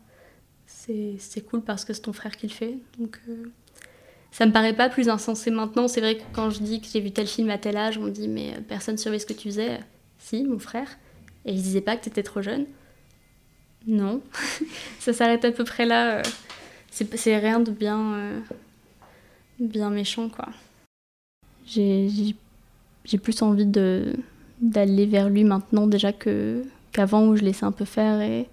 c'est 1.19 1.41
cool 1.43 1.63
parce 1.63 1.85
que 1.85 1.93
c'est 1.93 2.03
ton 2.03 2.13
frère 2.13 2.37
qui 2.37 2.47
le 2.47 2.53
fait. 2.53 2.79
Donc 2.99 3.19
euh, 3.29 3.47
ça 4.31 4.47
me 4.47 4.53
paraît 4.53 4.75
pas 4.75 4.89
plus 4.89 5.09
insensé 5.09 5.51
maintenant. 5.51 5.89
C'est 5.89 6.01
vrai 6.01 6.19
que 6.19 6.23
quand 6.33 6.51
je 6.51 6.61
dis 6.61 6.81
que 6.81 6.87
j'ai 6.93 7.01
vu 7.01 7.11
tel 7.11 7.27
film 7.27 7.51
à 7.51 7.59
tel 7.59 7.77
âge, 7.77 7.99
on 7.99 8.03
me 8.03 8.11
dit 8.11 8.29
mais 8.29 8.55
euh, 8.55 8.61
personne 8.67 8.99
surveille 8.99 9.21
ce 9.21 9.27
que 9.27 9.33
tu 9.33 9.49
faisais? 9.49 9.81
Si, 10.19 10.45
mon 10.45 10.59
frère. 10.59 10.89
Et 11.45 11.53
il 11.53 11.63
disait 11.63 11.81
pas 11.81 11.97
que 11.97 12.05
tu 12.05 12.09
étais 12.09 12.23
trop 12.23 12.43
jeune. 12.43 12.67
Non. 13.87 14.23
ça 14.99 15.13
s'arrête 15.13 15.45
à 15.45 15.53
peu 15.53 15.65
près 15.65 15.87
là. 15.87 16.19
Euh. 16.19 16.23
C'est 16.91 17.37
rien 17.39 17.59
de 17.59 17.73
bien, 17.73 18.41
bien 19.59 19.91
méchant, 19.91 20.29
quoi. 20.29 20.47
J'ai 21.67 22.37
plus 23.21 23.43
envie 23.43 23.67
d'aller 23.67 25.07
vers 25.07 25.29
lui 25.29 25.43
maintenant 25.43 25.89
déjà 25.89 26.13
qu'avant 26.13 27.27
où 27.27 27.35
je 27.35 27.43
laissais 27.43 27.65
un 27.65 27.73
peu 27.73 27.85
faire 27.85 28.47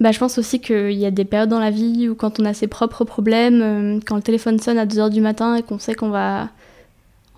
bah, 0.00 0.10
je 0.10 0.18
pense 0.18 0.38
aussi 0.38 0.60
qu'il 0.60 0.92
y 0.92 1.06
a 1.06 1.10
des 1.10 1.24
périodes 1.24 1.48
dans 1.48 1.60
la 1.60 1.70
vie 1.70 2.08
où 2.08 2.14
quand 2.14 2.40
on 2.40 2.44
a 2.44 2.54
ses 2.54 2.66
propres 2.66 3.04
problèmes, 3.04 3.62
euh, 3.62 4.00
quand 4.04 4.16
le 4.16 4.22
téléphone 4.22 4.58
sonne 4.58 4.78
à 4.78 4.86
2h 4.86 5.10
du 5.10 5.20
matin 5.20 5.54
et 5.54 5.62
qu'on 5.62 5.78
sait 5.78 5.94
qu'on 5.94 6.10
va 6.10 6.48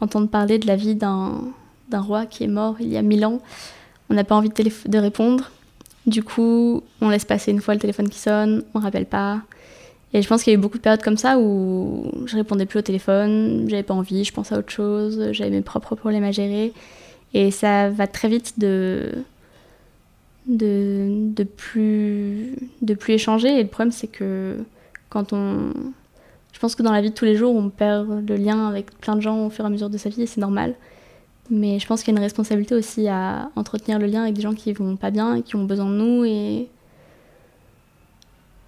entendre 0.01 0.29
parler 0.29 0.59
de 0.59 0.67
la 0.67 0.77
vie 0.77 0.95
d'un 0.95 1.53
roi 1.93 2.27
qui 2.27 2.45
est 2.45 2.49
mort 2.49 2.77
il 2.81 2.89
y 2.89 2.97
a 2.97 3.03
1000 3.03 3.27
ans, 3.27 3.41
on 4.09 4.15
n'a 4.15 4.25
pas 4.25 4.35
envie 4.35 4.49
de, 4.49 4.89
de, 4.89 4.99
répondre. 4.99 5.51
Du 6.07 6.23
coup, 6.23 6.83
on 7.01 7.11
laisse 7.11 7.25
passer 7.25 7.51
une 7.51 7.61
fois 7.61 7.75
le 7.75 7.81
téléphone 7.81 8.09
qui 8.09 8.19
sonne, 8.21 8.63
on 8.75 8.79
rappelle 8.79 9.07
pas. 9.07 9.43
Et 10.15 10.23
je 10.23 10.29
pense 10.29 10.43
qu'il 10.43 10.53
y 10.53 10.57
a 10.57 10.59
eu 10.59 10.63
beaucoup 10.63 10.79
de 10.79 10.83
périodes 10.83 11.03
comme 11.03 11.19
ça 11.19 11.39
où 11.39 12.11
je 12.25 12.37
répondais 12.37 12.65
plus 12.65 12.79
au 12.79 12.83
téléphone, 12.83 13.67
j'avais 13.69 13.83
pas 13.83 13.93
envie, 13.93 14.25
je 14.25 14.33
pensais 14.33 14.55
à 14.55 14.59
autre 14.59 14.71
chose, 14.71 15.29
j'avais 15.33 15.51
mes 15.51 15.63
propres 15.63 15.95
problèmes 15.95 16.25
à 16.25 16.33
gérer. 16.33 16.73
Et 17.35 17.51
ça 17.51 17.91
va 17.91 18.07
très 18.07 18.29
vite 18.29 18.59
de 18.59 19.13
de, 20.47 21.45
plus, 21.45 22.57
échanger. 23.09 23.59
Et 23.59 23.63
le 23.63 23.69
problème, 23.69 23.93
c'est 23.93 24.07
que 24.07 24.59
quand 25.11 25.33
on. 25.33 25.73
Je 26.53 26.59
pense 26.59 26.75
que 26.75 26.83
dans 26.83 26.93
la 26.93 27.03
vie 27.03 27.11
de 27.11 27.15
tous 27.15 27.27
les 27.27 27.37
jours, 27.37 27.55
on 27.55 27.69
perd 27.69 28.29
le 28.29 28.37
lien 28.37 28.67
avec 28.67 28.91
plein 28.99 29.15
de 29.15 29.21
gens 29.21 29.47
au 29.47 29.51
fur 29.51 29.65
et 29.65 29.67
à 29.67 29.71
mesure 29.71 29.91
de 29.91 29.99
sa 29.99 30.09
vie, 30.09 30.23
et 30.23 30.27
c'est 30.27 30.41
normal. 30.41 30.75
Mais 31.51 31.79
je 31.79 31.87
pense 31.87 32.03
qu'il 32.03 32.13
y 32.13 32.17
a 32.17 32.19
une 32.19 32.25
responsabilité 32.25 32.75
aussi 32.75 33.09
à 33.09 33.51
entretenir 33.57 33.99
le 33.99 34.07
lien 34.07 34.23
avec 34.23 34.35
des 34.35 34.43
gens 34.43 34.55
qui 34.55 34.73
vont 34.73 34.97
pas 34.97 35.11
bien 35.11 35.35
et 35.37 35.43
qui 35.43 35.55
ont 35.57 35.65
besoin 35.65 35.87
de 35.87 35.95
nous. 35.95 36.25
Et 36.25 36.69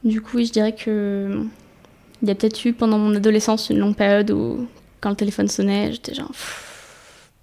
du 0.05 0.21
coup, 0.21 0.39
je 0.39 0.53
dirais 0.53 0.75
que 0.75 1.45
il 2.23 2.29
y 2.29 2.31
a 2.31 2.35
peut-être 2.35 2.65
eu 2.65 2.73
pendant 2.73 2.99
mon 2.99 3.15
adolescence 3.15 3.71
une 3.71 3.79
longue 3.79 3.97
période 3.97 4.31
où, 4.31 4.67
quand 5.01 5.11
le 5.11 5.17
téléphone 5.17 5.49
sonnait, 5.49 5.93
j'étais 5.93 6.15
genre 6.15 6.33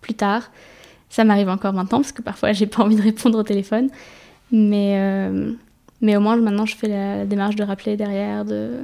plus 0.02 0.14
tard. 0.14 0.52
Ça 1.10 1.24
m'arrive 1.24 1.50
encore 1.50 1.74
maintenant 1.74 2.00
parce 2.00 2.12
que 2.12 2.22
parfois 2.22 2.52
j'ai 2.54 2.68
pas 2.68 2.84
envie 2.84 2.96
de 2.96 3.02
répondre 3.02 3.40
au 3.40 3.44
téléphone. 3.44 3.90
Mais, 4.52 4.96
euh, 4.98 5.52
mais 6.02 6.16
au 6.18 6.20
moins, 6.20 6.36
maintenant, 6.38 6.66
je 6.66 6.76
fais 6.76 6.88
la 6.88 7.26
démarche 7.26 7.56
de 7.56 7.64
rappeler 7.64 7.98
derrière, 7.98 8.46
de, 8.46 8.80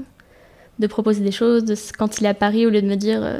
de 0.79 0.87
proposer 0.87 1.23
des 1.23 1.31
choses. 1.31 1.63
Quand 1.97 2.19
il 2.19 2.25
est 2.25 2.29
à 2.29 2.33
Paris, 2.33 2.65
au 2.65 2.69
lieu 2.69 2.81
de 2.81 2.87
me 2.87 2.95
dire 2.95 3.23
euh, 3.23 3.39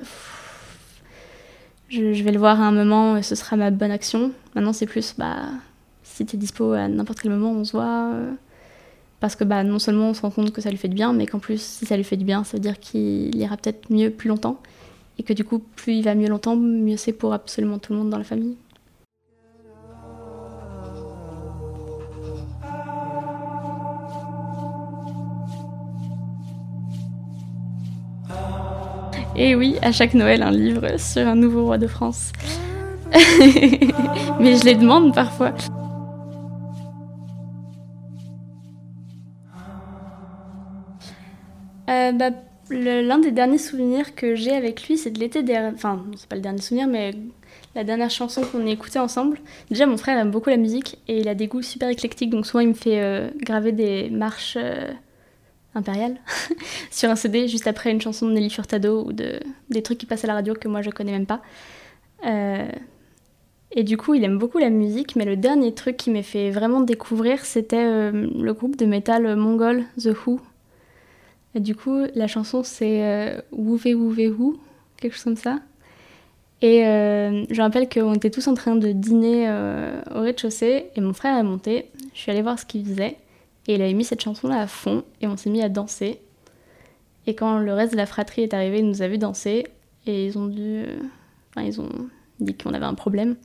je, 1.89 2.23
vais 2.23 2.31
le 2.31 2.39
voir 2.39 2.61
à 2.61 2.65
un 2.65 2.71
moment 2.71 3.17
et 3.17 3.23
ce 3.23 3.35
sera 3.35 3.57
ma 3.57 3.71
bonne 3.71 3.91
action, 3.91 4.31
maintenant, 4.55 4.73
c'est 4.73 4.85
plus 4.85 5.15
bah, 5.17 5.49
si 6.03 6.25
tu 6.25 6.35
es 6.35 6.39
dispo 6.39 6.71
à 6.71 6.87
n'importe 6.87 7.19
quel 7.21 7.31
moment, 7.31 7.51
on 7.51 7.65
se 7.65 7.73
voit. 7.73 8.11
Euh, 8.13 8.31
parce 9.19 9.35
que 9.35 9.43
bah, 9.43 9.63
non 9.63 9.77
seulement 9.77 10.09
on 10.09 10.13
se 10.13 10.21
rend 10.21 10.31
compte 10.31 10.51
que 10.51 10.61
ça 10.61 10.69
lui 10.69 10.77
fait 10.77 10.87
du 10.87 10.95
bien, 10.95 11.13
mais 11.13 11.27
qu'en 11.27 11.39
plus, 11.39 11.61
si 11.61 11.85
ça 11.85 11.95
lui 11.95 12.03
fait 12.03 12.17
du 12.17 12.25
bien, 12.25 12.43
ça 12.43 12.57
veut 12.57 12.61
dire 12.61 12.79
qu'il 12.79 13.35
ira 13.35 13.55
peut-être 13.57 13.91
mieux 13.91 14.09
plus 14.09 14.29
longtemps. 14.29 14.59
Et 15.19 15.23
que 15.23 15.33
du 15.33 15.43
coup, 15.43 15.59
plus 15.59 15.93
il 15.93 16.03
va 16.03 16.15
mieux 16.15 16.27
longtemps, 16.27 16.55
mieux 16.55 16.97
c'est 16.97 17.13
pour 17.13 17.33
absolument 17.33 17.77
tout 17.77 17.93
le 17.93 17.99
monde 17.99 18.09
dans 18.09 18.17
la 18.17 18.23
famille. 18.23 18.55
Et 29.43 29.55
oui, 29.55 29.75
à 29.81 29.91
chaque 29.91 30.13
Noël, 30.13 30.43
un 30.43 30.51
livre 30.51 30.99
sur 30.99 31.27
un 31.27 31.33
nouveau 31.33 31.65
roi 31.65 31.79
de 31.79 31.87
France. 31.87 32.31
Mais 33.11 34.55
je 34.55 34.63
les 34.63 34.75
demande 34.75 35.15
parfois. 35.15 35.55
Euh, 41.89 42.11
bah, 42.11 42.29
L'un 42.69 43.17
des 43.17 43.31
derniers 43.31 43.57
souvenirs 43.57 44.13
que 44.13 44.35
j'ai 44.35 44.51
avec 44.51 44.87
lui, 44.87 44.95
c'est 44.95 45.09
de 45.09 45.19
l'été 45.19 45.41
dernier. 45.41 45.73
Enfin, 45.73 46.05
c'est 46.15 46.29
pas 46.29 46.35
le 46.35 46.43
dernier 46.43 46.61
souvenir, 46.61 46.87
mais 46.87 47.11
la 47.73 47.83
dernière 47.83 48.11
chanson 48.11 48.43
qu'on 48.43 48.67
a 48.67 48.69
écoutée 48.69 48.99
ensemble. 48.99 49.39
Déjà, 49.71 49.87
mon 49.87 49.97
frère 49.97 50.19
aime 50.19 50.29
beaucoup 50.29 50.51
la 50.51 50.57
musique 50.57 50.99
et 51.07 51.17
il 51.17 51.27
a 51.27 51.33
des 51.33 51.47
goûts 51.47 51.63
super 51.63 51.89
éclectiques, 51.89 52.29
donc 52.29 52.45
souvent 52.45 52.59
il 52.59 52.69
me 52.69 52.73
fait 52.75 53.01
euh, 53.01 53.31
graver 53.41 53.71
des 53.71 54.11
marches. 54.11 54.55
Euh, 54.61 54.91
impérial 55.75 56.17
sur 56.91 57.09
un 57.09 57.15
CD 57.15 57.47
juste 57.47 57.67
après 57.67 57.91
une 57.91 58.01
chanson 58.01 58.27
de 58.27 58.33
Nelly 58.33 58.49
Furtado 58.49 59.05
ou 59.05 59.13
de, 59.13 59.39
des 59.69 59.81
trucs 59.81 59.97
qui 59.97 60.05
passent 60.05 60.23
à 60.23 60.27
la 60.27 60.33
radio 60.33 60.53
que 60.53 60.67
moi 60.67 60.81
je 60.81 60.89
connais 60.89 61.11
même 61.11 61.25
pas. 61.25 61.41
Euh, 62.25 62.69
et 63.73 63.83
du 63.83 63.95
coup, 63.95 64.13
il 64.13 64.23
aime 64.23 64.37
beaucoup 64.37 64.57
la 64.57 64.69
musique, 64.69 65.15
mais 65.15 65.23
le 65.23 65.37
dernier 65.37 65.73
truc 65.73 65.95
qui 65.95 66.09
m'a 66.11 66.23
fait 66.23 66.51
vraiment 66.51 66.81
découvrir, 66.81 67.45
c'était 67.45 67.77
euh, 67.77 68.11
le 68.11 68.53
groupe 68.53 68.75
de 68.75 68.85
métal 68.85 69.35
mongol 69.35 69.85
The 69.97 70.09
Who. 70.25 70.41
Et 71.55 71.59
du 71.59 71.75
coup, 71.75 72.05
la 72.15 72.27
chanson 72.27 72.63
c'est 72.63 73.03
euh, 73.03 73.41
Wouvé 73.51 73.93
Wouvé 73.95 74.29
Wou, 74.29 74.57
quelque 74.97 75.13
chose 75.13 75.23
comme 75.23 75.35
ça. 75.37 75.59
Et 76.63 76.83
je 76.83 77.57
me 77.57 77.61
rappelle 77.61 77.89
qu'on 77.89 78.13
était 78.13 78.29
tous 78.29 78.47
en 78.47 78.53
train 78.53 78.75
de 78.75 78.91
dîner 78.91 79.49
au 80.13 80.21
rez-de-chaussée 80.21 80.91
et 80.95 81.01
mon 81.01 81.11
frère 81.11 81.35
est 81.39 81.43
monté. 81.43 81.89
Je 82.13 82.17
je 82.17 82.19
suis 82.19 82.31
allée 82.31 82.43
voir 82.43 82.59
ce 82.59 82.67
qu'il 82.67 82.85
faisait 82.85 83.17
et 83.67 83.75
il 83.75 83.81
avait 83.81 83.93
mis 83.93 84.03
cette 84.03 84.21
chanson-là 84.21 84.59
à 84.61 84.67
fond 84.67 85.03
et 85.21 85.27
on 85.27 85.37
s'est 85.37 85.49
mis 85.49 85.61
à 85.61 85.69
danser. 85.69 86.21
Et 87.27 87.35
quand 87.35 87.59
le 87.59 87.73
reste 87.73 87.91
de 87.91 87.97
la 87.97 88.05
fratrie 88.05 88.41
est 88.41 88.53
arrivé, 88.53 88.79
ils 88.79 88.87
nous 88.87 89.01
a 89.01 89.07
vu 89.07 89.17
danser 89.17 89.67
et 90.07 90.25
ils 90.25 90.37
ont 90.37 90.47
dû, 90.47 90.83
enfin, 91.49 91.65
ils 91.65 91.79
ont 91.79 91.89
dit 92.39 92.55
qu'on 92.55 92.73
avait 92.73 92.85
un 92.85 92.95
problème. 92.95 93.35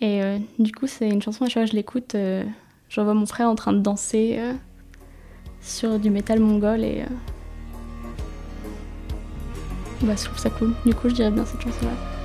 Et 0.00 0.22
euh, 0.22 0.38
du 0.58 0.72
coup, 0.72 0.86
c'est 0.86 1.08
une 1.08 1.22
chanson 1.22 1.44
à 1.44 1.48
chaque 1.48 1.54
fois 1.54 1.64
que 1.64 1.70
je 1.70 1.76
l'écoute, 1.76 2.14
euh, 2.14 2.44
je 2.88 3.00
revois 3.00 3.14
mon 3.14 3.26
frère 3.26 3.48
en 3.48 3.54
train 3.54 3.72
de 3.72 3.80
danser 3.80 4.36
euh, 4.38 4.52
sur 5.60 5.98
du 5.98 6.10
métal 6.10 6.40
mongol 6.40 6.84
et 6.84 7.02
euh, 7.02 7.06
bah, 10.02 10.14
je 10.16 10.24
trouve 10.24 10.38
ça 10.38 10.50
cool. 10.50 10.74
Du 10.84 10.94
coup, 10.94 11.08
je 11.08 11.14
dirais 11.14 11.30
bien 11.30 11.44
cette 11.44 11.60
chanson-là. 11.60 12.15